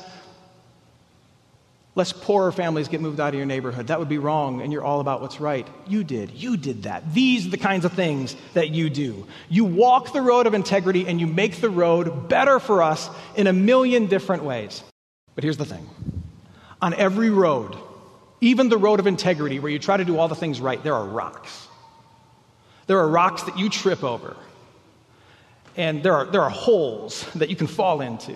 lest 1.94 2.20
poorer 2.20 2.52
families 2.52 2.88
get 2.88 3.00
moved 3.00 3.18
out 3.18 3.30
of 3.30 3.36
your 3.36 3.46
neighborhood? 3.46 3.86
That 3.86 3.98
would 3.98 4.10
be 4.10 4.18
wrong, 4.18 4.60
and 4.60 4.70
you're 4.70 4.84
all 4.84 5.00
about 5.00 5.22
what's 5.22 5.40
right. 5.40 5.66
You 5.86 6.04
did. 6.04 6.32
You 6.32 6.58
did 6.58 6.82
that. 6.82 7.14
These 7.14 7.46
are 7.46 7.50
the 7.50 7.56
kinds 7.56 7.86
of 7.86 7.94
things 7.94 8.36
that 8.52 8.68
you 8.68 8.90
do. 8.90 9.26
You 9.48 9.64
walk 9.64 10.12
the 10.12 10.20
road 10.20 10.46
of 10.46 10.52
integrity 10.52 11.08
and 11.08 11.18
you 11.18 11.26
make 11.26 11.62
the 11.62 11.70
road 11.70 12.28
better 12.28 12.60
for 12.60 12.82
us 12.82 13.08
in 13.34 13.46
a 13.46 13.54
million 13.54 14.08
different 14.08 14.44
ways. 14.44 14.84
But 15.36 15.44
here's 15.44 15.58
the 15.58 15.64
thing 15.64 15.88
on 16.82 16.92
every 16.94 17.30
road, 17.30 17.76
even 18.40 18.68
the 18.68 18.78
road 18.78 18.98
of 18.98 19.06
integrity, 19.06 19.60
where 19.60 19.70
you 19.70 19.78
try 19.78 19.96
to 19.96 20.04
do 20.04 20.18
all 20.18 20.26
the 20.26 20.34
things 20.34 20.60
right, 20.60 20.82
there 20.82 20.94
are 20.94 21.06
rocks. 21.06 21.68
There 22.88 22.98
are 22.98 23.08
rocks 23.08 23.44
that 23.44 23.58
you 23.58 23.68
trip 23.68 24.02
over. 24.02 24.36
And 25.76 26.02
there 26.02 26.14
are, 26.14 26.24
there 26.24 26.42
are 26.42 26.50
holes 26.50 27.24
that 27.34 27.50
you 27.50 27.56
can 27.56 27.66
fall 27.66 28.00
into. 28.00 28.34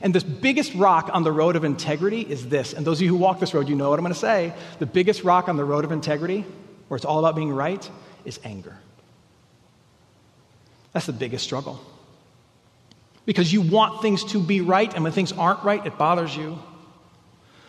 And 0.00 0.14
this 0.14 0.22
biggest 0.22 0.74
rock 0.74 1.10
on 1.12 1.24
the 1.24 1.32
road 1.32 1.56
of 1.56 1.64
integrity 1.64 2.20
is 2.20 2.48
this. 2.48 2.72
And 2.72 2.86
those 2.86 2.98
of 2.98 3.02
you 3.02 3.08
who 3.08 3.16
walk 3.16 3.40
this 3.40 3.52
road, 3.52 3.68
you 3.68 3.74
know 3.74 3.90
what 3.90 3.98
I'm 3.98 4.04
going 4.04 4.14
to 4.14 4.18
say. 4.18 4.52
The 4.78 4.86
biggest 4.86 5.24
rock 5.24 5.48
on 5.48 5.56
the 5.56 5.64
road 5.64 5.84
of 5.84 5.90
integrity, 5.90 6.44
where 6.88 6.96
it's 6.96 7.04
all 7.04 7.18
about 7.18 7.34
being 7.34 7.50
right, 7.50 7.88
is 8.24 8.38
anger. 8.44 8.76
That's 10.92 11.06
the 11.06 11.12
biggest 11.12 11.44
struggle. 11.44 11.80
Because 13.24 13.52
you 13.52 13.60
want 13.60 14.02
things 14.02 14.24
to 14.32 14.40
be 14.40 14.60
right, 14.60 14.92
and 14.92 15.04
when 15.04 15.12
things 15.12 15.32
aren't 15.32 15.62
right, 15.62 15.84
it 15.86 15.96
bothers 15.96 16.36
you. 16.36 16.58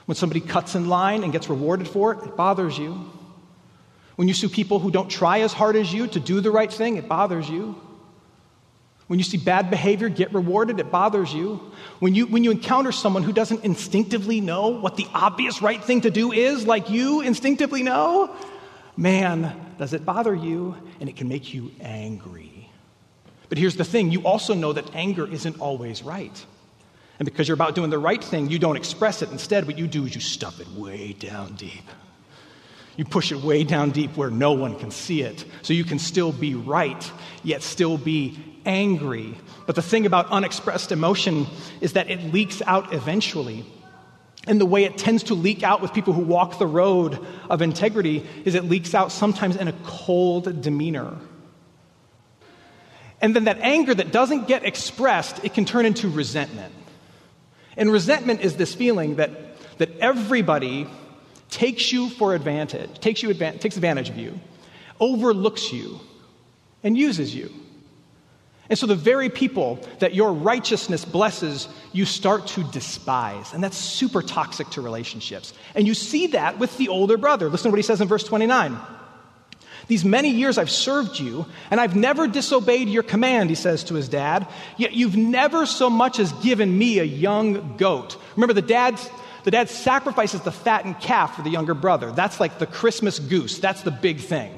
When 0.06 0.16
somebody 0.16 0.42
cuts 0.42 0.76
in 0.76 0.90
line 0.90 1.24
and 1.24 1.32
gets 1.32 1.50
rewarded 1.50 1.88
for 1.88 2.14
it, 2.14 2.24
it 2.24 2.36
bothers 2.36 2.78
you. 2.78 3.12
When 4.16 4.28
you 4.28 4.34
see 4.34 4.48
people 4.48 4.80
who 4.80 4.92
don't 4.92 5.10
try 5.10 5.42
as 5.42 5.54
hard 5.54 5.76
as 5.76 5.94
you 5.94 6.08
to 6.08 6.20
do 6.20 6.42
the 6.42 6.52
right 6.52 6.72
thing, 6.72 6.98
it 6.98 7.08
bothers 7.08 7.50
you. 7.50 7.76
When 9.08 9.20
you 9.20 9.24
see 9.24 9.38
bad 9.38 9.70
behavior 9.70 10.10
get 10.10 10.34
rewarded, 10.34 10.80
it 10.80 10.90
bothers 10.90 11.34
you. 11.34 11.72
When 12.00 12.16
you, 12.16 12.26
when 12.28 12.44
you 12.44 12.52
encounter 12.52 12.92
someone 12.92 13.24
who 13.24 13.34
doesn't 13.34 13.64
instinctively 13.64 14.40
know 14.40 14.70
what 14.70 14.96
the 14.96 15.08
obvious 15.14 15.62
right 15.62 15.84
thing 15.84 16.02
to 16.02 16.12
do 16.12 16.32
is, 16.32 16.66
like 16.66 16.90
you 16.90 17.22
instinctively 17.22 17.84
know, 17.84 18.36
man, 18.96 19.76
does 19.78 19.94
it 19.94 20.06
bother 20.06 20.34
you 20.34 20.76
and 21.00 21.10
it 21.10 21.16
can 21.16 21.28
make 21.28 21.54
you 21.54 21.72
angry. 21.82 22.53
But 23.54 23.60
here's 23.60 23.76
the 23.76 23.86
thing 23.86 24.10
you 24.10 24.24
also 24.24 24.56
know 24.56 24.74
that 24.74 24.96
anger 24.96 25.32
isn't 25.32 25.60
always 25.60 26.02
right. 26.02 26.46
And 27.20 27.26
because 27.28 27.48
you're 27.48 27.54
about 27.54 27.76
doing 27.76 27.92
the 27.92 28.00
right 28.00 28.24
thing, 28.24 28.50
you 28.50 28.58
don't 28.58 28.78
express 28.78 29.22
it. 29.22 29.30
Instead, 29.30 29.68
what 29.68 29.78
you 29.78 29.86
do 29.86 30.06
is 30.06 30.16
you 30.16 30.22
stuff 30.22 30.60
it 30.60 30.68
way 30.70 31.14
down 31.14 31.54
deep. 31.54 31.84
You 32.98 33.06
push 33.06 33.32
it 33.32 33.38
way 33.38 33.64
down 33.64 33.92
deep 33.92 34.18
where 34.18 34.32
no 34.32 34.54
one 34.54 34.80
can 34.80 34.90
see 34.90 35.22
it. 35.22 35.46
So 35.62 35.72
you 35.72 35.84
can 35.84 36.00
still 36.00 36.32
be 36.32 36.56
right, 36.56 37.12
yet 37.44 37.62
still 37.62 38.00
be 38.00 38.40
angry. 38.66 39.38
But 39.68 39.76
the 39.76 39.84
thing 39.84 40.08
about 40.08 40.32
unexpressed 40.32 40.92
emotion 40.92 41.46
is 41.80 41.94
that 41.94 42.10
it 42.10 42.34
leaks 42.34 42.64
out 42.66 42.92
eventually. 42.92 43.68
And 44.48 44.60
the 44.60 44.66
way 44.66 44.86
it 44.86 44.98
tends 44.98 45.22
to 45.26 45.36
leak 45.36 45.62
out 45.62 45.80
with 45.80 45.94
people 45.94 46.14
who 46.14 46.24
walk 46.24 46.58
the 46.58 46.66
road 46.66 47.24
of 47.52 47.62
integrity 47.62 48.26
is 48.46 48.56
it 48.56 48.64
leaks 48.64 48.96
out 48.96 49.12
sometimes 49.12 49.58
in 49.58 49.68
a 49.68 49.74
cold 49.84 50.60
demeanor. 50.64 51.16
And 53.24 53.34
then 53.34 53.46
that 53.46 53.60
anger 53.62 53.96
that 53.96 54.12
doesn't 54.12 54.50
get 54.50 54.66
expressed, 54.66 55.46
it 55.46 55.54
can 55.54 55.64
turn 55.64 55.86
into 55.86 56.10
resentment. 56.10 56.74
And 57.78 57.90
resentment 57.90 58.42
is 58.42 58.58
this 58.58 58.76
feeling 58.76 59.16
that, 59.16 59.32
that 59.78 59.98
everybody 60.00 60.88
takes 61.50 61.94
you 61.94 62.10
for 62.10 62.36
advantage, 62.36 63.00
takes, 63.00 63.24
you 63.24 63.30
advan- 63.30 63.62
takes 63.62 63.78
advantage 63.78 64.10
of 64.10 64.18
you, 64.18 64.38
overlooks 65.00 65.72
you, 65.72 66.02
and 66.84 66.98
uses 66.98 67.34
you. 67.34 67.50
And 68.68 68.78
so 68.78 68.88
the 68.88 68.96
very 68.96 69.30
people 69.30 69.80
that 70.00 70.14
your 70.14 70.34
righteousness 70.34 71.06
blesses, 71.06 71.70
you 71.94 72.04
start 72.04 72.48
to 72.48 72.64
despise. 72.72 73.54
And 73.54 73.64
that's 73.64 73.78
super 73.78 74.22
toxic 74.22 74.70
to 74.72 74.82
relationships. 74.82 75.54
And 75.76 75.88
you 75.88 75.94
see 75.94 76.28
that 76.28 76.60
with 76.60 76.78
the 76.78 76.90
older 76.90 77.18
brother. 77.18 77.50
Listen 77.50 77.66
to 77.66 77.70
what 77.70 77.80
he 77.80 77.84
says 77.84 78.02
in 78.02 78.10
verse 78.10 78.26
29. 78.26 78.78
These 79.88 80.06
many 80.06 80.30
years 80.30 80.58
I've 80.58 80.72
served 80.72 81.20
you, 81.20 81.46
and 81.70 81.80
I've 81.80 81.96
never 81.96 82.28
disobeyed 82.28 82.88
your 82.88 83.04
command, 83.04 83.50
he 83.50 83.56
says 83.56 83.84
to 83.86 83.96
his 83.96 84.08
dad, 84.08 84.48
yet 84.78 84.94
you've 84.94 85.18
never 85.18 85.66
so 85.66 85.90
much 85.90 86.20
as 86.20 86.32
given 86.34 86.78
me 86.78 87.00
a 87.00 87.04
young 87.04 87.76
goat. 87.78 88.18
Remember, 88.36 88.54
the 88.54 88.62
dad, 88.62 89.00
the 89.44 89.52
dad 89.52 89.70
sacrifices 89.70 90.42
the 90.42 90.52
fattened 90.52 91.00
calf 91.00 91.36
for 91.36 91.42
the 91.42 91.50
younger 91.50 91.74
brother. 91.74 92.12
That's 92.12 92.40
like 92.40 92.60
the 92.60 92.66
Christmas 92.66 93.20
goose, 93.20 93.60
that's 93.60 93.82
the 93.82 93.92
big 93.92 94.20
thing. 94.20 94.58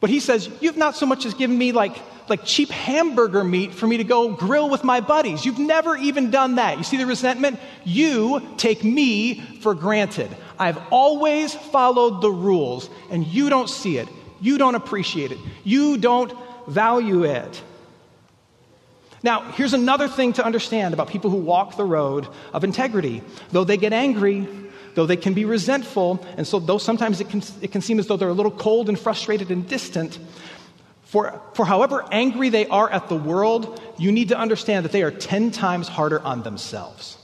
But 0.00 0.10
he 0.10 0.20
says, 0.20 0.48
You've 0.60 0.76
not 0.76 0.94
so 0.94 1.06
much 1.06 1.24
as 1.24 1.34
given 1.34 1.56
me 1.56 1.72
like, 1.72 1.96
like 2.28 2.44
cheap 2.44 2.70
hamburger 2.70 3.44
meat 3.44 3.74
for 3.74 3.86
me 3.86 3.96
to 3.98 4.04
go 4.04 4.32
grill 4.32 4.68
with 4.68 4.84
my 4.84 5.00
buddies. 5.00 5.44
You've 5.44 5.58
never 5.58 5.96
even 5.96 6.30
done 6.30 6.56
that. 6.56 6.78
You 6.78 6.84
see 6.84 6.96
the 6.96 7.06
resentment? 7.06 7.58
You 7.84 8.42
take 8.56 8.84
me 8.84 9.40
for 9.60 9.74
granted. 9.74 10.34
I've 10.58 10.78
always 10.90 11.54
followed 11.54 12.20
the 12.20 12.30
rules, 12.30 12.88
and 13.10 13.26
you 13.26 13.50
don't 13.50 13.68
see 13.68 13.98
it. 13.98 14.08
You 14.40 14.58
don't 14.58 14.74
appreciate 14.74 15.32
it. 15.32 15.38
You 15.64 15.96
don't 15.96 16.32
value 16.66 17.24
it. 17.24 17.62
Now, 19.22 19.50
here's 19.52 19.72
another 19.72 20.08
thing 20.08 20.34
to 20.34 20.44
understand 20.44 20.94
about 20.94 21.08
people 21.08 21.30
who 21.30 21.38
walk 21.38 21.76
the 21.76 21.84
road 21.84 22.28
of 22.52 22.64
integrity. 22.64 23.22
Though 23.50 23.64
they 23.64 23.76
get 23.76 23.92
angry, 23.92 24.46
though 24.94 25.06
they 25.06 25.16
can 25.16 25.34
be 25.34 25.44
resentful, 25.44 26.24
and 26.36 26.46
so 26.46 26.58
though 26.58 26.78
sometimes 26.78 27.20
it 27.20 27.28
can, 27.28 27.42
it 27.60 27.72
can 27.72 27.80
seem 27.80 27.98
as 27.98 28.06
though 28.06 28.16
they're 28.16 28.28
a 28.28 28.34
little 28.34 28.52
cold 28.52 28.88
and 28.88 28.98
frustrated 28.98 29.50
and 29.50 29.68
distant, 29.68 30.18
for, 31.06 31.40
for 31.54 31.64
however 31.64 32.04
angry 32.10 32.50
they 32.50 32.66
are 32.66 32.90
at 32.90 33.08
the 33.08 33.16
world, 33.16 33.80
you 33.96 34.12
need 34.12 34.28
to 34.28 34.38
understand 34.38 34.84
that 34.84 34.92
they 34.92 35.02
are 35.02 35.10
10 35.10 35.50
times 35.50 35.88
harder 35.88 36.20
on 36.20 36.42
themselves. 36.42 37.15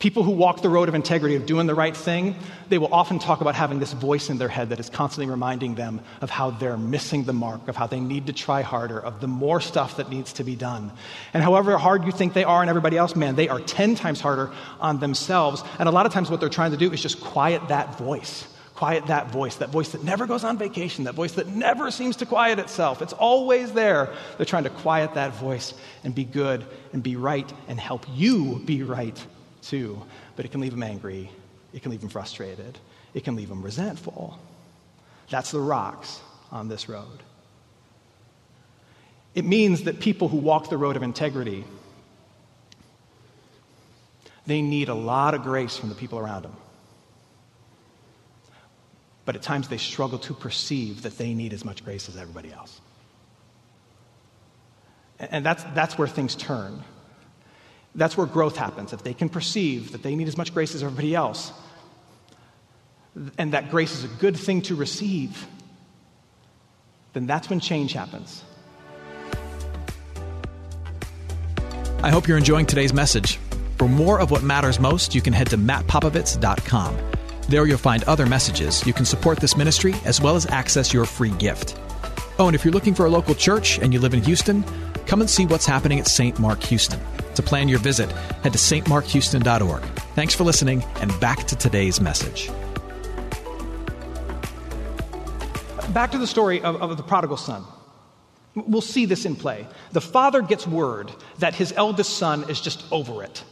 People 0.00 0.22
who 0.22 0.30
walk 0.30 0.62
the 0.62 0.70
road 0.70 0.88
of 0.88 0.94
integrity, 0.94 1.36
of 1.36 1.44
doing 1.44 1.66
the 1.66 1.74
right 1.74 1.94
thing, 1.94 2.34
they 2.70 2.78
will 2.78 2.92
often 2.92 3.18
talk 3.18 3.42
about 3.42 3.54
having 3.54 3.80
this 3.80 3.92
voice 3.92 4.30
in 4.30 4.38
their 4.38 4.48
head 4.48 4.70
that 4.70 4.80
is 4.80 4.88
constantly 4.88 5.30
reminding 5.30 5.74
them 5.74 6.00
of 6.22 6.30
how 6.30 6.52
they're 6.52 6.78
missing 6.78 7.24
the 7.24 7.34
mark, 7.34 7.68
of 7.68 7.76
how 7.76 7.86
they 7.86 8.00
need 8.00 8.26
to 8.26 8.32
try 8.32 8.62
harder, 8.62 8.98
of 8.98 9.20
the 9.20 9.28
more 9.28 9.60
stuff 9.60 9.98
that 9.98 10.08
needs 10.08 10.32
to 10.32 10.42
be 10.42 10.56
done. 10.56 10.90
And 11.34 11.42
however 11.42 11.76
hard 11.76 12.06
you 12.06 12.12
think 12.12 12.32
they 12.32 12.44
are 12.44 12.62
and 12.62 12.70
everybody 12.70 12.96
else, 12.96 13.14
man, 13.14 13.36
they 13.36 13.50
are 13.50 13.60
10 13.60 13.94
times 13.94 14.22
harder 14.22 14.50
on 14.80 15.00
themselves. 15.00 15.62
And 15.78 15.86
a 15.86 15.92
lot 15.92 16.06
of 16.06 16.14
times 16.14 16.30
what 16.30 16.40
they're 16.40 16.48
trying 16.48 16.70
to 16.70 16.78
do 16.78 16.90
is 16.90 17.02
just 17.02 17.20
quiet 17.20 17.68
that 17.68 17.98
voice. 17.98 18.46
Quiet 18.76 19.08
that 19.08 19.30
voice, 19.30 19.56
that 19.56 19.68
voice 19.68 19.90
that 19.90 20.02
never 20.02 20.26
goes 20.26 20.44
on 20.44 20.56
vacation, 20.56 21.04
that 21.04 21.14
voice 21.14 21.32
that 21.32 21.48
never 21.48 21.90
seems 21.90 22.16
to 22.16 22.24
quiet 22.24 22.58
itself. 22.58 23.02
It's 23.02 23.12
always 23.12 23.72
there. 23.72 24.08
They're 24.38 24.46
trying 24.46 24.64
to 24.64 24.70
quiet 24.70 25.12
that 25.12 25.34
voice 25.34 25.74
and 26.04 26.14
be 26.14 26.24
good 26.24 26.64
and 26.94 27.02
be 27.02 27.16
right 27.16 27.52
and 27.68 27.78
help 27.78 28.06
you 28.08 28.62
be 28.64 28.82
right 28.82 29.22
too, 29.62 30.02
but 30.36 30.44
it 30.44 30.50
can 30.52 30.60
leave 30.60 30.72
them 30.72 30.82
angry. 30.82 31.30
It 31.72 31.82
can 31.82 31.90
leave 31.90 32.00
them 32.00 32.10
frustrated. 32.10 32.78
It 33.14 33.24
can 33.24 33.36
leave 33.36 33.48
them 33.48 33.62
resentful. 33.62 34.38
That's 35.28 35.50
the 35.50 35.60
rocks 35.60 36.20
on 36.50 36.68
this 36.68 36.88
road. 36.88 37.22
It 39.34 39.44
means 39.44 39.84
that 39.84 40.00
people 40.00 40.28
who 40.28 40.38
walk 40.38 40.70
the 40.70 40.76
road 40.76 40.96
of 40.96 41.02
integrity, 41.02 41.64
they 44.46 44.60
need 44.60 44.88
a 44.88 44.94
lot 44.94 45.34
of 45.34 45.42
grace 45.42 45.76
from 45.76 45.88
the 45.88 45.94
people 45.94 46.18
around 46.18 46.42
them. 46.42 46.56
But 49.24 49.36
at 49.36 49.42
times 49.42 49.68
they 49.68 49.76
struggle 49.76 50.18
to 50.20 50.34
perceive 50.34 51.02
that 51.02 51.16
they 51.16 51.34
need 51.34 51.52
as 51.52 51.64
much 51.64 51.84
grace 51.84 52.08
as 52.08 52.16
everybody 52.16 52.52
else. 52.52 52.80
And 55.20 55.44
that's, 55.44 55.62
that's 55.74 55.96
where 55.98 56.08
things 56.08 56.34
turn. 56.34 56.82
That's 57.94 58.16
where 58.16 58.26
growth 58.26 58.56
happens. 58.56 58.92
If 58.92 59.02
they 59.02 59.14
can 59.14 59.28
perceive 59.28 59.92
that 59.92 60.02
they 60.02 60.14
need 60.14 60.28
as 60.28 60.36
much 60.36 60.54
grace 60.54 60.74
as 60.74 60.82
everybody 60.82 61.14
else, 61.14 61.52
and 63.38 63.52
that 63.52 63.70
grace 63.70 63.92
is 63.92 64.04
a 64.04 64.08
good 64.08 64.36
thing 64.36 64.62
to 64.62 64.74
receive, 64.74 65.46
then 67.12 67.26
that's 67.26 67.50
when 67.50 67.60
change 67.60 67.92
happens. 67.92 68.44
I 72.02 72.10
hope 72.10 72.28
you're 72.28 72.38
enjoying 72.38 72.66
today's 72.66 72.94
message. 72.94 73.36
For 73.76 73.88
more 73.88 74.20
of 74.20 74.30
what 74.30 74.42
matters 74.42 74.78
most, 74.78 75.14
you 75.14 75.20
can 75.20 75.32
head 75.32 75.48
to 75.48 75.58
mattpopovits.com. 75.58 76.96
There 77.48 77.66
you'll 77.66 77.78
find 77.78 78.04
other 78.04 78.26
messages. 78.26 78.86
You 78.86 78.92
can 78.92 79.04
support 79.04 79.40
this 79.40 79.56
ministry 79.56 79.94
as 80.04 80.20
well 80.20 80.36
as 80.36 80.46
access 80.46 80.94
your 80.94 81.04
free 81.04 81.30
gift. 81.30 81.76
Oh, 82.38 82.46
and 82.46 82.54
if 82.54 82.64
you're 82.64 82.72
looking 82.72 82.94
for 82.94 83.06
a 83.06 83.10
local 83.10 83.34
church 83.34 83.78
and 83.78 83.92
you 83.92 83.98
live 83.98 84.14
in 84.14 84.22
Houston, 84.22 84.64
come 85.06 85.20
and 85.20 85.28
see 85.28 85.46
what's 85.46 85.66
happening 85.66 85.98
at 85.98 86.06
St. 86.06 86.38
Mark 86.38 86.62
Houston. 86.64 87.00
To 87.34 87.42
plan 87.42 87.68
your 87.68 87.78
visit, 87.78 88.10
head 88.42 88.52
to 88.52 88.58
stmarkhouston.org. 88.58 89.82
Thanks 90.14 90.34
for 90.34 90.44
listening, 90.44 90.82
and 91.00 91.18
back 91.20 91.46
to 91.48 91.56
today's 91.56 92.00
message. 92.00 92.50
Back 95.92 96.12
to 96.12 96.18
the 96.18 96.26
story 96.26 96.60
of, 96.62 96.80
of 96.82 96.96
the 96.96 97.02
prodigal 97.02 97.36
son. 97.36 97.64
We'll 98.54 98.80
see 98.80 99.06
this 99.06 99.24
in 99.24 99.36
play. 99.36 99.66
The 99.92 100.00
father 100.00 100.42
gets 100.42 100.66
word 100.66 101.12
that 101.38 101.54
his 101.54 101.72
eldest 101.76 102.16
son 102.16 102.48
is 102.48 102.60
just 102.60 102.84
over 102.92 103.22
it. 103.22 103.44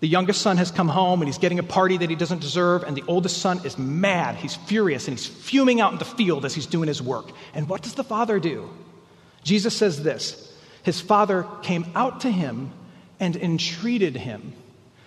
The 0.00 0.08
youngest 0.08 0.42
son 0.42 0.56
has 0.58 0.70
come 0.70 0.88
home 0.88 1.20
and 1.20 1.28
he's 1.28 1.38
getting 1.38 1.58
a 1.58 1.64
party 1.64 1.96
that 1.96 2.08
he 2.08 2.14
doesn't 2.14 2.40
deserve, 2.40 2.84
and 2.84 2.96
the 2.96 3.02
oldest 3.08 3.38
son 3.38 3.60
is 3.64 3.76
mad. 3.76 4.36
He's 4.36 4.54
furious 4.54 5.08
and 5.08 5.18
he's 5.18 5.26
fuming 5.26 5.80
out 5.80 5.92
in 5.92 5.98
the 5.98 6.04
field 6.04 6.44
as 6.44 6.54
he's 6.54 6.66
doing 6.66 6.86
his 6.86 7.02
work. 7.02 7.30
And 7.54 7.68
what 7.68 7.82
does 7.82 7.94
the 7.94 8.04
father 8.04 8.38
do? 8.38 8.70
Jesus 9.42 9.76
says 9.76 10.02
this 10.02 10.52
His 10.84 11.00
father 11.00 11.46
came 11.62 11.86
out 11.94 12.20
to 12.20 12.30
him 12.30 12.72
and 13.20 13.36
entreated 13.36 14.16
him, 14.16 14.52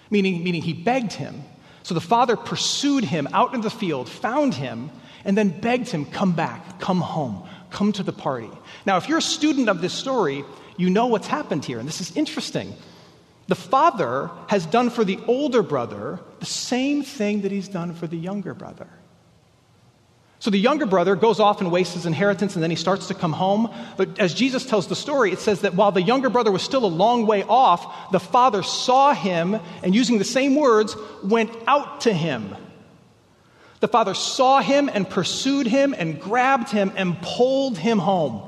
meaning, 0.10 0.44
meaning 0.44 0.62
he 0.62 0.74
begged 0.74 1.14
him. 1.14 1.44
So 1.84 1.94
the 1.94 2.02
father 2.02 2.36
pursued 2.36 3.04
him 3.04 3.28
out 3.34 3.54
in 3.54 3.62
the 3.62 3.70
field, 3.70 4.08
found 4.10 4.54
him, 4.54 4.92
and 5.26 5.38
then 5.38 5.50
begged 5.50 5.90
him, 5.90 6.06
Come 6.06 6.34
back, 6.34 6.80
come 6.80 7.02
home, 7.02 7.48
come 7.70 7.92
to 7.94 8.04
the 8.04 8.14
party. 8.14 8.50
Now, 8.86 8.98
if 8.98 9.10
you're 9.10 9.20
a 9.20 9.22
student 9.22 9.70
of 9.70 9.82
this 9.82 9.94
story, 9.94 10.44
you 10.78 10.90
know 10.90 11.08
what's 11.08 11.28
happened 11.28 11.66
here, 11.66 11.80
and 11.80 11.88
this 11.88 12.02
is 12.02 12.16
interesting. 12.16 12.76
The 13.48 13.56
father 13.56 14.30
has 14.48 14.66
done 14.66 14.90
for 14.90 15.04
the 15.04 15.20
older 15.28 15.64
brother 15.64 16.20
the 16.40 16.46
same 16.46 17.04
thing 17.04 17.42
that 17.42 17.52
he's 17.52 17.68
done 17.68 17.94
for 17.94 18.08
the 18.08 18.18
younger 18.18 18.54
brother. 18.54 18.88
So 20.42 20.50
the 20.50 20.58
younger 20.58 20.88
brother 20.88 21.16
goes 21.16 21.40
off 21.40 21.62
and 21.62 21.72
wastes 21.72 21.94
his 21.94 22.08
inheritance 22.08 22.56
and 22.56 22.64
then 22.64 22.72
he 22.72 22.76
starts 22.76 23.10
to 23.10 23.14
come 23.14 23.32
home. 23.32 23.72
But 23.96 24.18
as 24.18 24.34
Jesus 24.34 24.66
tells 24.66 24.88
the 24.88 24.96
story, 24.96 25.32
it 25.32 25.38
says 25.38 25.62
that 25.62 25.76
while 25.76 25.92
the 25.92 26.02
younger 26.02 26.32
brother 26.32 26.52
was 26.52 26.64
still 26.64 26.84
a 26.84 26.88
long 26.88 27.28
way 27.28 27.44
off, 27.44 28.12
the 28.12 28.20
father 28.20 28.64
saw 28.64 29.14
him 29.14 29.60
and 29.84 29.94
using 29.94 30.18
the 30.18 30.24
same 30.24 30.56
words, 30.56 30.96
went 31.24 31.52
out 31.68 32.02
to 32.02 32.14
him. 32.14 32.56
The 33.82 33.88
father 33.88 34.16
saw 34.16 34.62
him 34.62 34.90
and 34.92 35.08
pursued 35.08 35.68
him 35.68 35.94
and 35.96 36.20
grabbed 36.20 36.72
him 36.72 36.92
and 36.96 37.22
pulled 37.22 37.78
him 37.78 38.00
home. 38.00 38.42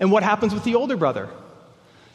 And 0.00 0.10
what 0.10 0.22
happens 0.22 0.54
with 0.54 0.64
the 0.64 0.76
older 0.76 0.96
brother? 0.96 1.28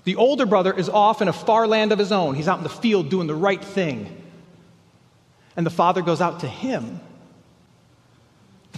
The 0.05 0.15
older 0.15 0.47
brother 0.47 0.73
is 0.73 0.89
off 0.89 1.21
in 1.21 1.27
a 1.27 1.33
far 1.33 1.67
land 1.67 1.91
of 1.91 1.99
his 1.99 2.11
own. 2.11 2.33
He's 2.33 2.47
out 2.47 2.57
in 2.57 2.63
the 2.63 2.69
field 2.69 3.09
doing 3.11 3.27
the 3.27 3.35
right 3.35 3.63
thing. 3.63 4.23
And 5.55 5.63
the 5.63 5.69
father 5.69 6.01
goes 6.01 6.21
out 6.21 6.39
to 6.39 6.47
him. 6.47 7.01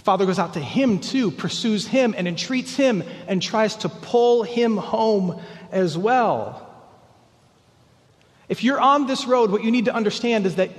The 0.02 0.06
father 0.06 0.26
goes 0.26 0.40
out 0.40 0.54
to 0.54 0.60
him 0.60 0.98
too, 0.98 1.30
pursues 1.30 1.86
him 1.86 2.12
and 2.18 2.26
entreats 2.26 2.74
him 2.74 3.04
and 3.28 3.40
tries 3.40 3.76
to 3.76 3.88
pull 3.88 4.42
him 4.42 4.76
home 4.76 5.40
as 5.70 5.96
well. 5.96 6.68
If 8.48 8.64
you're 8.64 8.80
on 8.80 9.06
this 9.06 9.26
road, 9.26 9.52
what 9.52 9.62
you 9.62 9.70
need 9.70 9.84
to 9.84 9.94
understand 9.94 10.44
is 10.44 10.56
that 10.56 10.70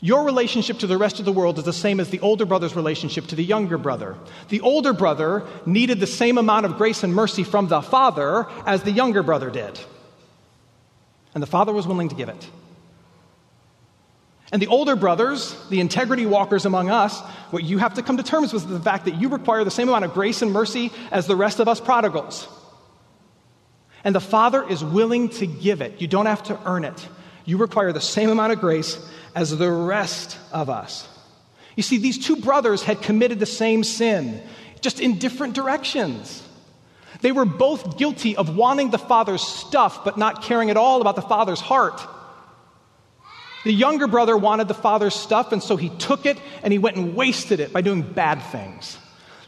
your 0.00 0.24
relationship 0.24 0.80
to 0.80 0.88
the 0.88 0.98
rest 0.98 1.20
of 1.20 1.24
the 1.24 1.30
world 1.30 1.58
is 1.58 1.64
the 1.64 1.72
same 1.72 2.00
as 2.00 2.10
the 2.10 2.18
older 2.18 2.44
brother's 2.44 2.74
relationship 2.74 3.28
to 3.28 3.36
the 3.36 3.44
younger 3.44 3.78
brother. 3.78 4.16
The 4.48 4.60
older 4.60 4.92
brother 4.92 5.46
needed 5.64 6.00
the 6.00 6.08
same 6.08 6.36
amount 6.36 6.66
of 6.66 6.78
grace 6.78 7.04
and 7.04 7.14
mercy 7.14 7.44
from 7.44 7.68
the 7.68 7.80
father 7.80 8.48
as 8.66 8.82
the 8.82 8.90
younger 8.90 9.22
brother 9.22 9.50
did. 9.50 9.78
And 11.32 11.40
the 11.40 11.46
father 11.46 11.72
was 11.72 11.86
willing 11.86 12.08
to 12.08 12.16
give 12.16 12.28
it. 12.28 12.50
And 14.52 14.60
the 14.60 14.66
older 14.66 14.96
brothers, 14.96 15.54
the 15.68 15.80
integrity 15.80 16.26
walkers 16.26 16.66
among 16.66 16.90
us, 16.90 17.20
what 17.50 17.62
you 17.62 17.78
have 17.78 17.94
to 17.94 18.02
come 18.02 18.16
to 18.16 18.22
terms 18.22 18.52
with 18.52 18.64
is 18.64 18.68
the 18.68 18.80
fact 18.80 19.04
that 19.04 19.20
you 19.20 19.28
require 19.28 19.62
the 19.62 19.70
same 19.70 19.88
amount 19.88 20.04
of 20.04 20.12
grace 20.12 20.42
and 20.42 20.52
mercy 20.52 20.90
as 21.12 21.26
the 21.26 21.36
rest 21.36 21.60
of 21.60 21.68
us 21.68 21.80
prodigals. 21.80 22.48
And 24.02 24.14
the 24.14 24.20
Father 24.20 24.66
is 24.68 24.82
willing 24.82 25.28
to 25.30 25.46
give 25.46 25.82
it. 25.82 26.00
You 26.00 26.08
don't 26.08 26.26
have 26.26 26.42
to 26.44 26.58
earn 26.64 26.84
it. 26.84 27.08
You 27.44 27.58
require 27.58 27.92
the 27.92 28.00
same 28.00 28.30
amount 28.30 28.52
of 28.52 28.60
grace 28.60 28.98
as 29.34 29.56
the 29.56 29.70
rest 29.70 30.36
of 30.52 30.68
us. 30.68 31.06
You 31.76 31.82
see, 31.82 31.98
these 31.98 32.24
two 32.24 32.36
brothers 32.36 32.82
had 32.82 33.02
committed 33.02 33.38
the 33.38 33.46
same 33.46 33.84
sin, 33.84 34.42
just 34.80 35.00
in 35.00 35.18
different 35.18 35.54
directions. 35.54 36.46
They 37.20 37.32
were 37.32 37.44
both 37.44 37.98
guilty 37.98 38.36
of 38.36 38.56
wanting 38.56 38.90
the 38.90 38.98
Father's 38.98 39.42
stuff, 39.42 40.04
but 40.04 40.16
not 40.18 40.42
caring 40.42 40.70
at 40.70 40.76
all 40.76 41.00
about 41.00 41.16
the 41.16 41.22
Father's 41.22 41.60
heart. 41.60 42.00
The 43.64 43.72
younger 43.72 44.06
brother 44.06 44.36
wanted 44.36 44.68
the 44.68 44.74
Father's 44.74 45.14
stuff, 45.14 45.52
and 45.52 45.62
so 45.62 45.76
he 45.76 45.90
took 45.90 46.24
it 46.24 46.38
and 46.62 46.72
he 46.72 46.78
went 46.78 46.96
and 46.96 47.14
wasted 47.14 47.60
it 47.60 47.72
by 47.72 47.82
doing 47.82 48.02
bad 48.02 48.36
things. 48.36 48.96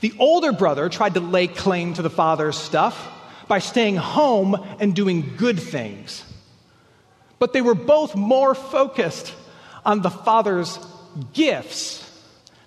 The 0.00 0.12
older 0.18 0.52
brother 0.52 0.88
tried 0.88 1.14
to 1.14 1.20
lay 1.20 1.46
claim 1.46 1.94
to 1.94 2.02
the 2.02 2.10
Father's 2.10 2.58
stuff 2.58 3.08
by 3.48 3.60
staying 3.60 3.96
home 3.96 4.56
and 4.80 4.94
doing 4.94 5.34
good 5.36 5.58
things. 5.58 6.24
But 7.38 7.52
they 7.52 7.62
were 7.62 7.74
both 7.74 8.14
more 8.14 8.54
focused 8.54 9.34
on 9.84 10.02
the 10.02 10.10
Father's 10.10 10.78
gifts 11.32 12.08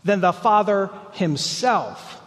than 0.03 0.21
the 0.21 0.33
Father 0.33 0.89
himself. 1.13 2.21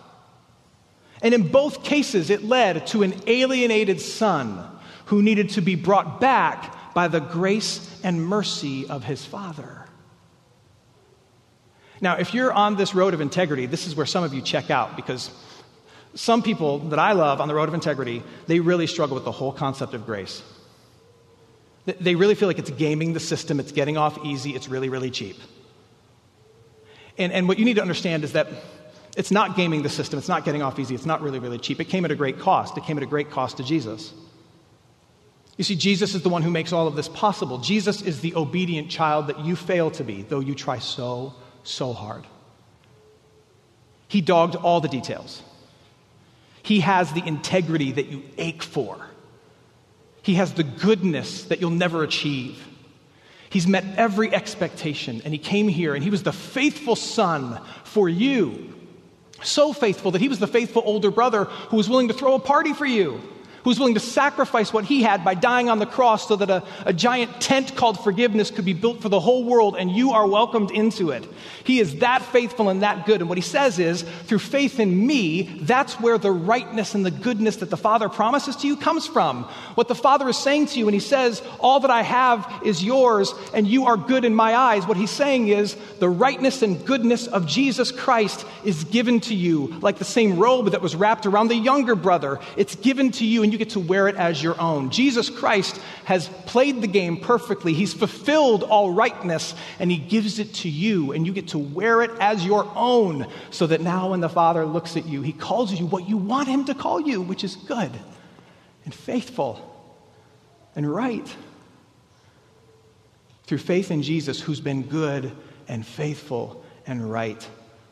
And 1.22 1.34
in 1.34 1.48
both 1.48 1.82
cases, 1.82 2.30
it 2.30 2.44
led 2.44 2.86
to 2.88 3.02
an 3.02 3.14
alienated 3.26 4.00
son 4.00 4.64
who 5.06 5.22
needed 5.22 5.50
to 5.50 5.60
be 5.60 5.74
brought 5.74 6.20
back 6.20 6.74
by 6.94 7.08
the 7.08 7.20
grace 7.20 8.00
and 8.02 8.24
mercy 8.24 8.88
of 8.88 9.04
his 9.04 9.24
Father. 9.24 9.86
Now, 12.00 12.16
if 12.16 12.34
you're 12.34 12.52
on 12.52 12.76
this 12.76 12.94
road 12.94 13.14
of 13.14 13.20
integrity, 13.20 13.66
this 13.66 13.86
is 13.86 13.96
where 13.96 14.06
some 14.06 14.24
of 14.24 14.32
you 14.32 14.40
check 14.40 14.70
out 14.70 14.96
because 14.96 15.30
some 16.14 16.42
people 16.42 16.78
that 16.90 16.98
I 16.98 17.12
love 17.12 17.40
on 17.40 17.48
the 17.48 17.54
road 17.54 17.68
of 17.68 17.74
integrity, 17.74 18.22
they 18.46 18.60
really 18.60 18.86
struggle 18.86 19.14
with 19.14 19.24
the 19.24 19.32
whole 19.32 19.52
concept 19.52 19.94
of 19.94 20.06
grace. 20.06 20.42
They 21.86 22.14
really 22.14 22.34
feel 22.34 22.48
like 22.48 22.58
it's 22.58 22.70
gaming 22.70 23.14
the 23.14 23.20
system, 23.20 23.58
it's 23.58 23.72
getting 23.72 23.96
off 23.96 24.18
easy, 24.24 24.54
it's 24.54 24.68
really, 24.68 24.88
really 24.88 25.10
cheap. 25.10 25.36
And, 27.16 27.32
and 27.32 27.48
what 27.48 27.58
you 27.58 27.64
need 27.64 27.76
to 27.76 27.82
understand 27.82 28.24
is 28.24 28.32
that 28.32 28.48
it's 29.16 29.30
not 29.30 29.56
gaming 29.56 29.82
the 29.82 29.88
system, 29.88 30.18
it's 30.18 30.28
not 30.28 30.44
getting 30.44 30.62
off 30.62 30.78
easy, 30.78 30.94
it's 30.94 31.06
not 31.06 31.22
really, 31.22 31.38
really 31.38 31.58
cheap. 31.58 31.80
It 31.80 31.86
came 31.86 32.04
at 32.04 32.10
a 32.10 32.16
great 32.16 32.38
cost. 32.38 32.76
It 32.76 32.84
came 32.84 32.96
at 32.96 33.02
a 33.02 33.06
great 33.06 33.30
cost 33.30 33.56
to 33.56 33.64
Jesus. 33.64 34.12
You 35.58 35.64
see, 35.64 35.74
Jesus 35.74 36.14
is 36.14 36.22
the 36.22 36.28
one 36.28 36.42
who 36.42 36.52
makes 36.52 36.72
all 36.72 36.86
of 36.86 36.94
this 36.94 37.08
possible. 37.08 37.58
Jesus 37.58 38.00
is 38.00 38.20
the 38.20 38.34
obedient 38.36 38.90
child 38.90 39.26
that 39.26 39.40
you 39.40 39.56
fail 39.56 39.90
to 39.90 40.04
be, 40.04 40.22
though 40.22 40.38
you 40.38 40.54
try 40.54 40.78
so, 40.78 41.34
so 41.64 41.92
hard. 41.92 42.24
He 44.06 44.20
dogged 44.20 44.54
all 44.54 44.80
the 44.80 44.88
details. 44.88 45.42
He 46.62 46.80
has 46.80 47.12
the 47.12 47.26
integrity 47.26 47.90
that 47.90 48.06
you 48.06 48.22
ache 48.38 48.62
for. 48.62 49.04
He 50.22 50.34
has 50.34 50.54
the 50.54 50.62
goodness 50.62 51.44
that 51.44 51.60
you'll 51.60 51.70
never 51.70 52.04
achieve. 52.04 52.64
He's 53.50 53.66
met 53.66 53.84
every 53.96 54.32
expectation, 54.32 55.22
and 55.24 55.34
he 55.34 55.38
came 55.38 55.66
here, 55.66 55.94
and 55.94 56.04
he 56.04 56.10
was 56.10 56.22
the 56.22 56.32
faithful 56.32 56.94
son 56.94 57.60
for 57.82 58.08
you. 58.08 58.74
So 59.42 59.72
faithful 59.72 60.12
that 60.12 60.20
he 60.20 60.28
was 60.28 60.38
the 60.38 60.46
faithful 60.46 60.82
older 60.84 61.10
brother 61.10 61.44
who 61.44 61.76
was 61.76 61.88
willing 61.88 62.08
to 62.08 62.14
throw 62.14 62.34
a 62.34 62.38
party 62.38 62.74
for 62.74 62.86
you 62.86 63.20
who 63.62 63.70
was 63.70 63.78
willing 63.78 63.94
to 63.94 64.00
sacrifice 64.00 64.72
what 64.72 64.84
he 64.84 65.02
had 65.02 65.24
by 65.24 65.34
dying 65.34 65.68
on 65.68 65.78
the 65.78 65.86
cross 65.86 66.28
so 66.28 66.36
that 66.36 66.50
a, 66.50 66.62
a 66.86 66.92
giant 66.92 67.40
tent 67.40 67.74
called 67.76 68.02
forgiveness 68.02 68.50
could 68.50 68.64
be 68.64 68.72
built 68.72 69.02
for 69.02 69.08
the 69.08 69.20
whole 69.20 69.44
world 69.44 69.76
and 69.76 69.90
you 69.90 70.12
are 70.12 70.26
welcomed 70.26 70.70
into 70.70 71.10
it. 71.10 71.26
He 71.64 71.80
is 71.80 71.96
that 71.96 72.22
faithful 72.22 72.68
and 72.68 72.82
that 72.82 73.04
good. 73.04 73.20
And 73.20 73.28
what 73.28 73.38
he 73.38 73.42
says 73.42 73.78
is, 73.78 74.02
through 74.02 74.38
faith 74.38 74.80
in 74.80 75.06
me, 75.06 75.42
that's 75.62 76.00
where 76.00 76.18
the 76.18 76.30
rightness 76.30 76.94
and 76.94 77.04
the 77.04 77.10
goodness 77.10 77.56
that 77.56 77.70
the 77.70 77.76
Father 77.76 78.08
promises 78.08 78.56
to 78.56 78.66
you 78.66 78.76
comes 78.76 79.06
from. 79.06 79.44
What 79.74 79.88
the 79.88 79.94
Father 79.94 80.28
is 80.28 80.38
saying 80.38 80.66
to 80.66 80.78
you 80.78 80.86
when 80.86 80.94
he 80.94 81.00
says, 81.00 81.42
All 81.60 81.80
that 81.80 81.90
I 81.90 82.02
have 82.02 82.62
is 82.64 82.82
yours 82.82 83.34
and 83.52 83.66
you 83.66 83.86
are 83.86 83.96
good 83.96 84.24
in 84.24 84.34
my 84.34 84.54
eyes, 84.54 84.86
what 84.86 84.96
he's 84.96 85.10
saying 85.10 85.48
is, 85.48 85.76
the 85.98 86.08
rightness 86.08 86.62
and 86.62 86.84
goodness 86.86 87.26
of 87.26 87.46
Jesus 87.46 87.92
Christ 87.92 88.46
is 88.64 88.84
given 88.84 89.20
to 89.20 89.34
you, 89.34 89.78
like 89.80 89.98
the 89.98 90.04
same 90.04 90.38
robe 90.38 90.70
that 90.70 90.80
was 90.80 90.96
wrapped 90.96 91.26
around 91.26 91.48
the 91.48 91.56
younger 91.56 91.94
brother. 91.94 92.38
It's 92.56 92.76
given 92.76 93.10
to 93.12 93.26
you 93.26 93.42
and 93.42 93.52
you 93.52 93.57
get 93.58 93.70
to 93.70 93.80
wear 93.80 94.08
it 94.08 94.16
as 94.16 94.42
your 94.42 94.58
own. 94.60 94.90
Jesus 94.90 95.28
Christ 95.28 95.78
has 96.04 96.28
played 96.46 96.80
the 96.80 96.86
game 96.86 97.18
perfectly. 97.18 97.74
He's 97.74 97.92
fulfilled 97.92 98.62
all 98.62 98.90
rightness, 98.92 99.54
and 99.78 99.90
He 99.90 99.98
gives 99.98 100.38
it 100.38 100.54
to 100.54 100.68
you, 100.68 101.12
and 101.12 101.26
you 101.26 101.32
get 101.32 101.48
to 101.48 101.58
wear 101.58 102.02
it 102.02 102.10
as 102.20 102.44
your 102.44 102.70
own, 102.74 103.26
so 103.50 103.66
that 103.66 103.80
now 103.82 104.10
when 104.10 104.20
the 104.20 104.28
Father 104.28 104.64
looks 104.64 104.96
at 104.96 105.06
you, 105.06 105.20
He 105.20 105.32
calls 105.32 105.78
you 105.78 105.86
what 105.86 106.08
you 106.08 106.16
want 106.16 106.48
Him 106.48 106.64
to 106.64 106.74
call 106.74 107.00
you, 107.00 107.20
which 107.20 107.44
is 107.44 107.56
good 107.56 107.92
and 108.84 108.94
faithful 108.94 109.60
and 110.74 110.90
right. 110.90 111.36
Through 113.44 113.58
faith 113.58 113.90
in 113.90 114.02
Jesus, 114.02 114.40
who's 114.40 114.60
been 114.60 114.82
good 114.82 115.32
and 115.68 115.84
faithful 115.84 116.64
and 116.86 117.10
right 117.10 117.46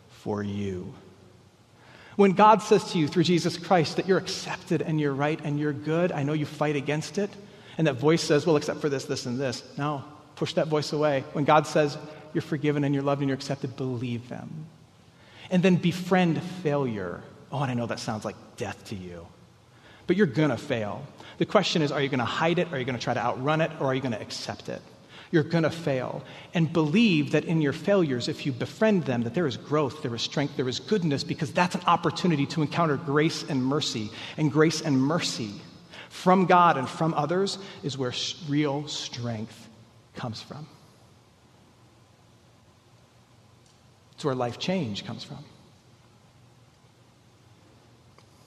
for 0.08 0.42
you. 0.42 0.94
When 2.16 2.32
God 2.32 2.62
says 2.62 2.92
to 2.92 2.98
you 2.98 3.08
through 3.08 3.24
Jesus 3.24 3.58
Christ 3.58 3.96
that 3.96 4.08
you're 4.08 4.18
accepted 4.18 4.80
and 4.80 4.98
you're 4.98 5.14
right 5.14 5.38
and 5.44 5.60
you're 5.60 5.74
good, 5.74 6.12
I 6.12 6.22
know 6.22 6.32
you 6.32 6.46
fight 6.46 6.74
against 6.74 7.18
it. 7.18 7.30
And 7.78 7.86
that 7.86 7.94
voice 7.94 8.22
says, 8.22 8.46
well, 8.46 8.56
except 8.56 8.80
for 8.80 8.88
this, 8.88 9.04
this, 9.04 9.26
and 9.26 9.38
this. 9.38 9.62
No, 9.76 10.02
push 10.34 10.54
that 10.54 10.68
voice 10.68 10.94
away. 10.94 11.24
When 11.32 11.44
God 11.44 11.66
says 11.66 11.98
you're 12.32 12.42
forgiven 12.42 12.84
and 12.84 12.94
you're 12.94 13.04
loved 13.04 13.20
and 13.20 13.28
you're 13.28 13.36
accepted, 13.36 13.76
believe 13.76 14.30
them. 14.30 14.66
And 15.50 15.62
then 15.62 15.76
befriend 15.76 16.42
failure. 16.42 17.22
Oh, 17.52 17.60
and 17.60 17.70
I 17.70 17.74
know 17.74 17.86
that 17.86 18.00
sounds 18.00 18.24
like 18.24 18.36
death 18.56 18.82
to 18.86 18.94
you, 18.94 19.26
but 20.06 20.16
you're 20.16 20.26
going 20.26 20.50
to 20.50 20.56
fail. 20.56 21.06
The 21.38 21.46
question 21.46 21.82
is 21.82 21.92
are 21.92 22.00
you 22.00 22.08
going 22.08 22.18
to 22.18 22.24
hide 22.24 22.58
it? 22.58 22.72
Are 22.72 22.78
you 22.78 22.86
going 22.86 22.98
to 22.98 23.02
try 23.02 23.14
to 23.14 23.20
outrun 23.20 23.60
it? 23.60 23.70
Or 23.78 23.88
are 23.88 23.94
you 23.94 24.00
going 24.00 24.12
to 24.12 24.20
accept 24.20 24.70
it? 24.70 24.80
You're 25.30 25.42
going 25.42 25.64
to 25.64 25.70
fail. 25.70 26.22
And 26.54 26.72
believe 26.72 27.32
that 27.32 27.44
in 27.44 27.60
your 27.60 27.72
failures, 27.72 28.28
if 28.28 28.46
you 28.46 28.52
befriend 28.52 29.04
them, 29.04 29.22
that 29.22 29.34
there 29.34 29.46
is 29.46 29.56
growth, 29.56 30.02
there 30.02 30.14
is 30.14 30.22
strength, 30.22 30.56
there 30.56 30.68
is 30.68 30.80
goodness, 30.80 31.24
because 31.24 31.52
that's 31.52 31.74
an 31.74 31.82
opportunity 31.86 32.46
to 32.46 32.62
encounter 32.62 32.96
grace 32.96 33.44
and 33.48 33.64
mercy. 33.64 34.10
And 34.36 34.50
grace 34.52 34.80
and 34.80 35.00
mercy 35.00 35.52
from 36.08 36.46
God 36.46 36.76
and 36.76 36.88
from 36.88 37.14
others 37.14 37.58
is 37.82 37.98
where 37.98 38.12
real 38.48 38.88
strength 38.88 39.68
comes 40.14 40.40
from. 40.40 40.66
It's 44.12 44.24
where 44.24 44.34
life 44.34 44.58
change 44.58 45.04
comes 45.04 45.24
from. 45.24 45.44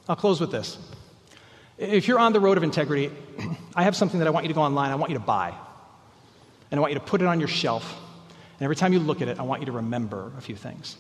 I'll 0.08 0.16
close 0.16 0.42
with 0.42 0.50
this. 0.50 0.80
If 1.78 2.08
you're 2.08 2.18
on 2.18 2.34
the 2.34 2.40
road 2.40 2.58
of 2.58 2.64
integrity, 2.64 3.12
I 3.76 3.84
have 3.84 3.96
something 3.96 4.20
that 4.20 4.28
I 4.28 4.32
want 4.32 4.46
you 4.46 4.48
to 4.48 4.56
go 4.56 4.62
online, 4.62 4.92
I 4.92 4.96
want 4.96 5.12
you 5.12 5.18
to 5.20 5.24
buy. 5.24 5.54
And 6.72 6.80
I 6.80 6.82
want 6.82 6.94
you 6.94 7.00
to 7.00 7.06
put 7.06 7.22
it 7.22 7.26
on 7.26 7.40
your 7.40 7.48
shelf. 7.48 7.96
And 8.30 8.64
every 8.64 8.76
time 8.76 8.94
you 8.94 9.00
look 9.00 9.22
at 9.22 9.28
it, 9.28 9.40
I 9.40 9.44
want 9.44 9.62
you 9.62 9.68
to 9.68 9.72
remember 9.72 10.32
a 10.38 10.42
few 10.42 10.56
things. 10.56 10.98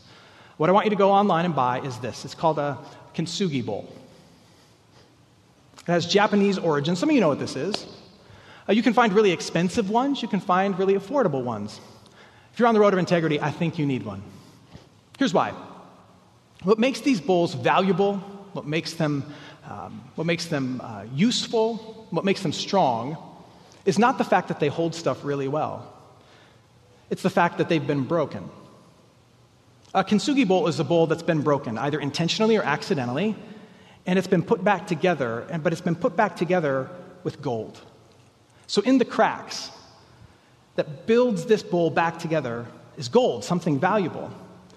What 0.57 0.69
I 0.69 0.73
want 0.73 0.85
you 0.85 0.89
to 0.89 0.95
go 0.95 1.11
online 1.11 1.45
and 1.45 1.55
buy 1.55 1.79
is 1.81 1.97
this 1.99 2.25
it's 2.25 2.35
called 2.35 2.59
a 2.59 2.77
kintsugi 3.13 3.65
bowl. 3.65 3.93
It 5.79 5.91
has 5.91 6.05
Japanese 6.05 6.57
origin. 6.57 6.95
Some 6.95 7.09
of 7.09 7.15
you 7.15 7.21
know 7.21 7.29
what 7.29 7.39
this 7.39 7.55
is. 7.55 7.85
Uh, 8.67 8.73
you 8.73 8.83
can 8.83 8.93
find 8.93 9.13
really 9.13 9.31
expensive 9.31 9.89
ones, 9.89 10.21
you 10.21 10.27
can 10.27 10.39
find 10.39 10.77
really 10.77 10.93
affordable 10.93 11.43
ones. 11.43 11.79
If 12.53 12.59
you're 12.59 12.67
on 12.67 12.73
the 12.73 12.79
road 12.79 12.93
of 12.93 12.99
integrity, 12.99 13.39
I 13.39 13.51
think 13.51 13.79
you 13.79 13.85
need 13.85 14.03
one. 14.03 14.21
Here's 15.17 15.33
why. 15.33 15.53
What 16.63 16.77
makes 16.77 17.01
these 17.01 17.21
bowls 17.21 17.53
valuable, 17.53 18.17
what 18.53 18.67
makes 18.67 18.93
them, 18.93 19.25
um, 19.67 20.03
what 20.15 20.27
makes 20.27 20.45
them 20.45 20.81
uh, 20.83 21.05
useful, 21.15 22.07
what 22.09 22.25
makes 22.25 22.43
them 22.43 22.51
strong, 22.51 23.17
is 23.85 23.97
not 23.97 24.17
the 24.17 24.23
fact 24.23 24.47
that 24.47 24.59
they 24.59 24.67
hold 24.67 24.93
stuff 24.95 25.23
really 25.23 25.47
well. 25.47 25.91
It's 27.09 27.21
the 27.21 27.29
fact 27.29 27.57
that 27.57 27.69
they've 27.69 27.85
been 27.85 28.03
broken. 28.03 28.49
A 29.93 30.03
kintsugi 30.03 30.47
bowl 30.47 30.67
is 30.67 30.79
a 30.79 30.83
bowl 30.83 31.07
that's 31.07 31.23
been 31.23 31.41
broken, 31.41 31.77
either 31.77 31.99
intentionally 31.99 32.55
or 32.55 32.61
accidentally, 32.61 33.35
and 34.05 34.19
it's 34.19 34.27
been 34.27 34.43
put 34.43 34.63
back 34.63 34.85
together, 34.85 35.47
but 35.63 35.73
it's 35.73 35.81
been 35.81 35.95
put 35.95 36.15
back 36.15 36.35
together 36.35 36.89
with 37.23 37.41
gold. 37.41 37.79
So 38.67 38.81
in 38.83 38.99
the 38.99 39.05
cracks 39.05 39.71
that 40.75 41.07
builds 41.07 41.45
this 41.45 41.63
bowl 41.63 41.89
back 41.89 42.19
together 42.19 42.67
is 42.97 43.09
gold, 43.09 43.43
something 43.43 43.79
valuable. 43.79 44.31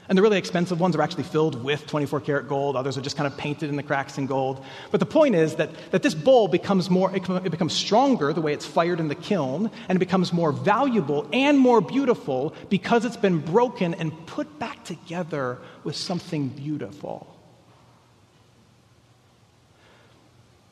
And 0.09 0.19
the 0.19 0.23
really 0.23 0.39
expensive 0.39 0.81
ones 0.81 0.97
are 0.97 1.03
actually 1.03 1.23
filled 1.23 1.63
with 1.63 1.87
24 1.87 2.21
karat 2.21 2.49
gold. 2.49 2.77
Others 2.77 2.99
are 2.99 3.01
just 3.01 3.17
kind 3.17 3.27
of 3.27 3.37
painted 3.39 3.71
in 3.71 3.77
the 3.77 3.83
cracks 3.85 4.19
in 4.19 4.27
gold. 4.27 4.65
But 4.91 4.99
the 4.99 5.07
point 5.07 5.37
is 5.37 5.55
that, 5.57 5.71
that 5.93 6.03
this 6.03 6.15
bowl 6.15 6.49
becomes 6.49 6.91
more, 6.91 7.15
it 7.15 7.51
becomes 7.51 7.73
stronger 7.73 8.33
the 8.33 8.41
way 8.41 8.53
it's 8.53 8.67
fired 8.67 8.99
in 8.99 9.09
the 9.09 9.15
kiln, 9.15 9.71
and 9.89 9.97
it 9.97 10.01
becomes 10.01 10.33
more 10.33 10.51
valuable 10.51 11.29
and 11.33 11.59
more 11.59 11.81
beautiful 11.81 12.53
because 12.69 13.05
it's 13.05 13.17
been 13.17 13.39
broken 13.39 13.95
and 13.95 14.27
put 14.27 14.59
back 14.59 14.85
together 14.85 15.59
with 15.85 15.95
something 15.95 16.49
beautiful. 16.49 17.29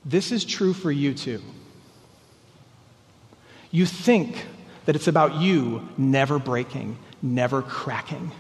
This 0.05 0.33
is 0.33 0.45
true 0.45 0.73
for 0.73 0.91
you 0.91 1.15
too. 1.15 1.41
You 3.71 3.87
think 3.87 4.45
that 4.87 4.97
it's 4.97 5.07
about 5.07 5.37
you 5.37 5.89
never 5.97 6.41
breaking, 6.41 6.99
never 7.23 7.63
cracking 7.63 8.33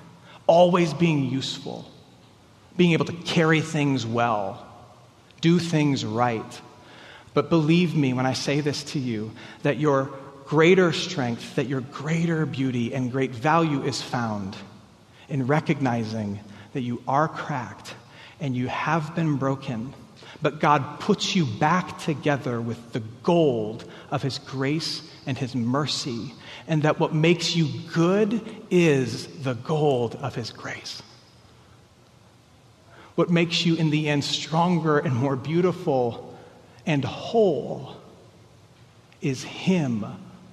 always 0.51 0.93
being 0.93 1.31
useful, 1.31 1.89
being 2.77 2.91
able 2.91 3.05
to 3.05 3.13
carry 3.13 3.61
things 3.61 4.05
well, 4.05 4.67
do 5.41 5.61
things 5.61 6.05
right. 6.05 6.61
But 7.35 7.51
believe 7.51 7.95
me 7.95 8.15
when 8.15 8.27
I 8.27 8.33
say 8.33 8.61
this 8.61 8.83
to 8.93 8.99
you 8.99 9.31
that 9.63 9.79
your 9.79 10.11
greater 10.47 10.93
strength, 10.93 11.55
that 11.55 11.69
your 11.69 11.83
greater 11.83 12.45
beauty 12.47 12.93
and 12.93 13.13
great 13.13 13.31
value 13.31 13.85
is 13.85 14.03
found 14.03 14.57
in 15.29 15.47
recognizing 15.47 16.41
that 16.73 16.81
you 16.81 17.01
are 17.07 17.29
cracked 17.29 17.95
and 18.41 18.57
you 18.57 18.67
have 18.67 19.15
been 19.15 19.37
broken, 19.37 19.95
but 20.43 20.59
God 20.59 20.99
puts 20.99 21.37
you 21.37 21.47
back 21.47 22.01
together 22.01 22.61
with 22.61 22.93
the 22.93 23.05
gold 23.23 23.85
of 24.11 24.21
His 24.21 24.41
grace 24.41 25.09
and 25.27 25.39
His 25.39 25.55
mercy 25.55 26.33
and 26.71 26.85
that 26.85 27.01
what 27.01 27.13
makes 27.13 27.57
you 27.57 27.69
good 27.93 28.41
is 28.71 29.27
the 29.43 29.55
gold 29.55 30.15
of 30.23 30.37
His 30.37 30.53
grace. 30.53 31.03
What 33.17 33.29
makes 33.29 33.67
you, 33.67 33.75
in 33.75 33.91
the 33.91 34.09
end, 34.09 34.23
stronger 34.23 35.01
and 35.01 35.15
more 35.15 35.35
beautiful 35.35 36.39
and 36.87 37.05
whole 37.05 37.97
is 39.21 39.43
Him 39.43 40.07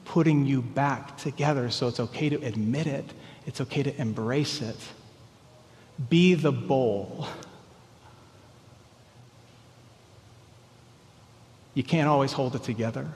putting 0.06 0.48
you 0.48 0.64
back 0.64 1.18
together. 1.18 1.70
So 1.70 1.88
it's 1.88 2.00
okay 2.00 2.30
to 2.30 2.44
admit 2.44 2.88
it, 2.88 3.06
it's 3.46 3.62
okay 3.62 3.84
to 3.84 4.02
embrace 4.02 4.60
it. 4.60 4.80
Be 6.10 6.34
the 6.34 6.52
bowl. 6.52 7.28
You 11.76 11.84
can't 11.84 12.08
always 12.08 12.32
hold 12.32 12.56
it 12.56 12.64
together 12.64 13.08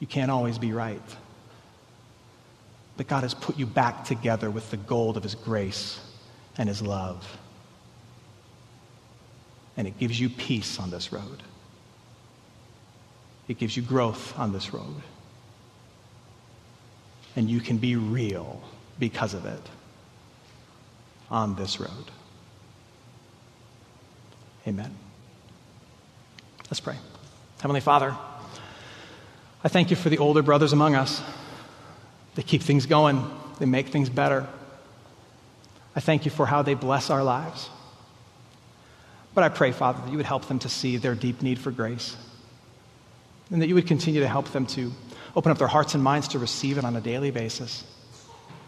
you 0.00 0.06
can't 0.06 0.30
always 0.30 0.58
be 0.58 0.72
right. 0.72 1.00
But 2.96 3.06
God 3.06 3.22
has 3.22 3.34
put 3.34 3.58
you 3.58 3.66
back 3.66 4.04
together 4.04 4.50
with 4.50 4.70
the 4.70 4.76
gold 4.76 5.16
of 5.16 5.22
His 5.22 5.34
grace 5.34 6.00
and 6.58 6.68
His 6.68 6.82
love. 6.82 7.38
And 9.76 9.86
it 9.86 9.98
gives 9.98 10.18
you 10.18 10.28
peace 10.28 10.78
on 10.80 10.90
this 10.90 11.12
road. 11.12 11.42
It 13.46 13.58
gives 13.58 13.76
you 13.76 13.82
growth 13.82 14.38
on 14.38 14.52
this 14.52 14.72
road. 14.72 15.02
And 17.36 17.48
you 17.48 17.60
can 17.60 17.78
be 17.78 17.96
real 17.96 18.60
because 18.98 19.34
of 19.34 19.46
it 19.46 19.62
on 21.30 21.54
this 21.54 21.78
road. 21.78 22.10
Amen. 24.66 24.94
Let's 26.68 26.80
pray. 26.80 26.96
Heavenly 27.60 27.80
Father, 27.80 28.14
I 29.62 29.68
thank 29.68 29.90
you 29.90 29.96
for 29.96 30.08
the 30.08 30.18
older 30.18 30.42
brothers 30.42 30.72
among 30.72 30.94
us. 30.94 31.22
They 32.34 32.42
keep 32.42 32.62
things 32.62 32.86
going, 32.86 33.28
they 33.58 33.66
make 33.66 33.88
things 33.88 34.08
better. 34.08 34.46
I 35.94 36.00
thank 36.00 36.24
you 36.24 36.30
for 36.30 36.46
how 36.46 36.62
they 36.62 36.74
bless 36.74 37.10
our 37.10 37.22
lives. 37.22 37.68
But 39.34 39.44
I 39.44 39.48
pray, 39.48 39.72
Father, 39.72 40.00
that 40.02 40.10
you 40.10 40.16
would 40.16 40.26
help 40.26 40.46
them 40.46 40.58
to 40.60 40.68
see 40.68 40.96
their 40.96 41.14
deep 41.14 41.42
need 41.42 41.58
for 41.58 41.70
grace 41.70 42.16
and 43.50 43.60
that 43.60 43.68
you 43.68 43.74
would 43.74 43.86
continue 43.86 44.20
to 44.20 44.28
help 44.28 44.50
them 44.52 44.66
to 44.66 44.92
open 45.36 45.52
up 45.52 45.58
their 45.58 45.68
hearts 45.68 45.94
and 45.94 46.02
minds 46.02 46.28
to 46.28 46.38
receive 46.38 46.78
it 46.78 46.84
on 46.84 46.96
a 46.96 47.00
daily 47.00 47.30
basis 47.30 47.84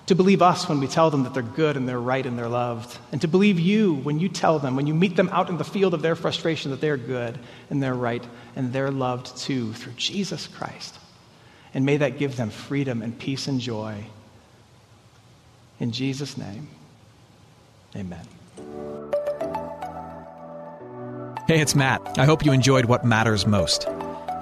to 0.07 0.15
believe 0.15 0.43
us 0.43 0.69
when 0.69 0.81
we 0.81 0.88
tell 0.88 1.11
them 1.11 1.23
that 1.23 1.35
they're 1.35 1.43
good 1.43 1.77
and 1.77 1.88
they're 1.88 2.01
right 2.01 2.25
and 2.27 2.37
they're 2.37 2.49
loved, 2.49 2.99
and 3.12 3.21
to 3.21 3.29
believe 3.29 3.61
you 3.61 3.95
when 3.95 4.19
you 4.19 4.29
tell 4.29 4.59
them, 4.59 4.75
when 4.75 4.87
you 4.87 4.95
meet 4.95 5.17
them 5.17 5.29
out 5.31 5.49
in 5.49 5.59
the 5.59 5.65
field 5.65 5.95
of 5.95 6.03
their 6.03 6.17
frustration, 6.17 6.71
that 6.71 6.81
they're 6.81 6.97
good 6.97 7.38
and 7.71 7.83
they're 7.83 7.95
right 7.95 8.25
and 8.57 8.73
they're 8.73 8.91
loved 8.91 9.37
too 9.37 9.73
through 9.75 9.93
Jesus 9.93 10.47
Christ. 10.47 10.99
And 11.75 11.87
may 11.87 11.99
that 11.99 12.19
give 12.19 12.37
them 12.37 12.51
freedom 12.51 13.01
and 13.01 13.19
peace 13.19 13.47
and 13.47 13.61
joy. 13.61 14.05
In 15.81 15.93
Jesus' 15.93 16.37
name, 16.37 16.69
amen. 17.97 18.27
Hey, 21.49 21.61
it's 21.61 21.75
Matt. 21.75 22.19
I 22.19 22.25
hope 22.25 22.45
you 22.45 22.53
enjoyed 22.53 22.85
what 22.85 23.05
matters 23.05 23.47
most. 23.47 23.87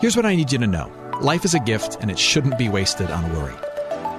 Here's 0.01 0.17
what 0.17 0.27
I 0.27 0.35
need 0.35 0.53
you 0.53 0.59
to 0.59 0.67
know 0.67 0.93
life 1.21 1.45
is 1.45 1.55
a 1.55 1.61
gift, 1.61 1.99
and 2.01 2.11
it 2.11 2.19
shouldn't 2.19 2.57
be 2.59 2.69
wasted 2.69 3.11
on 3.11 3.33
worry. 3.35 3.55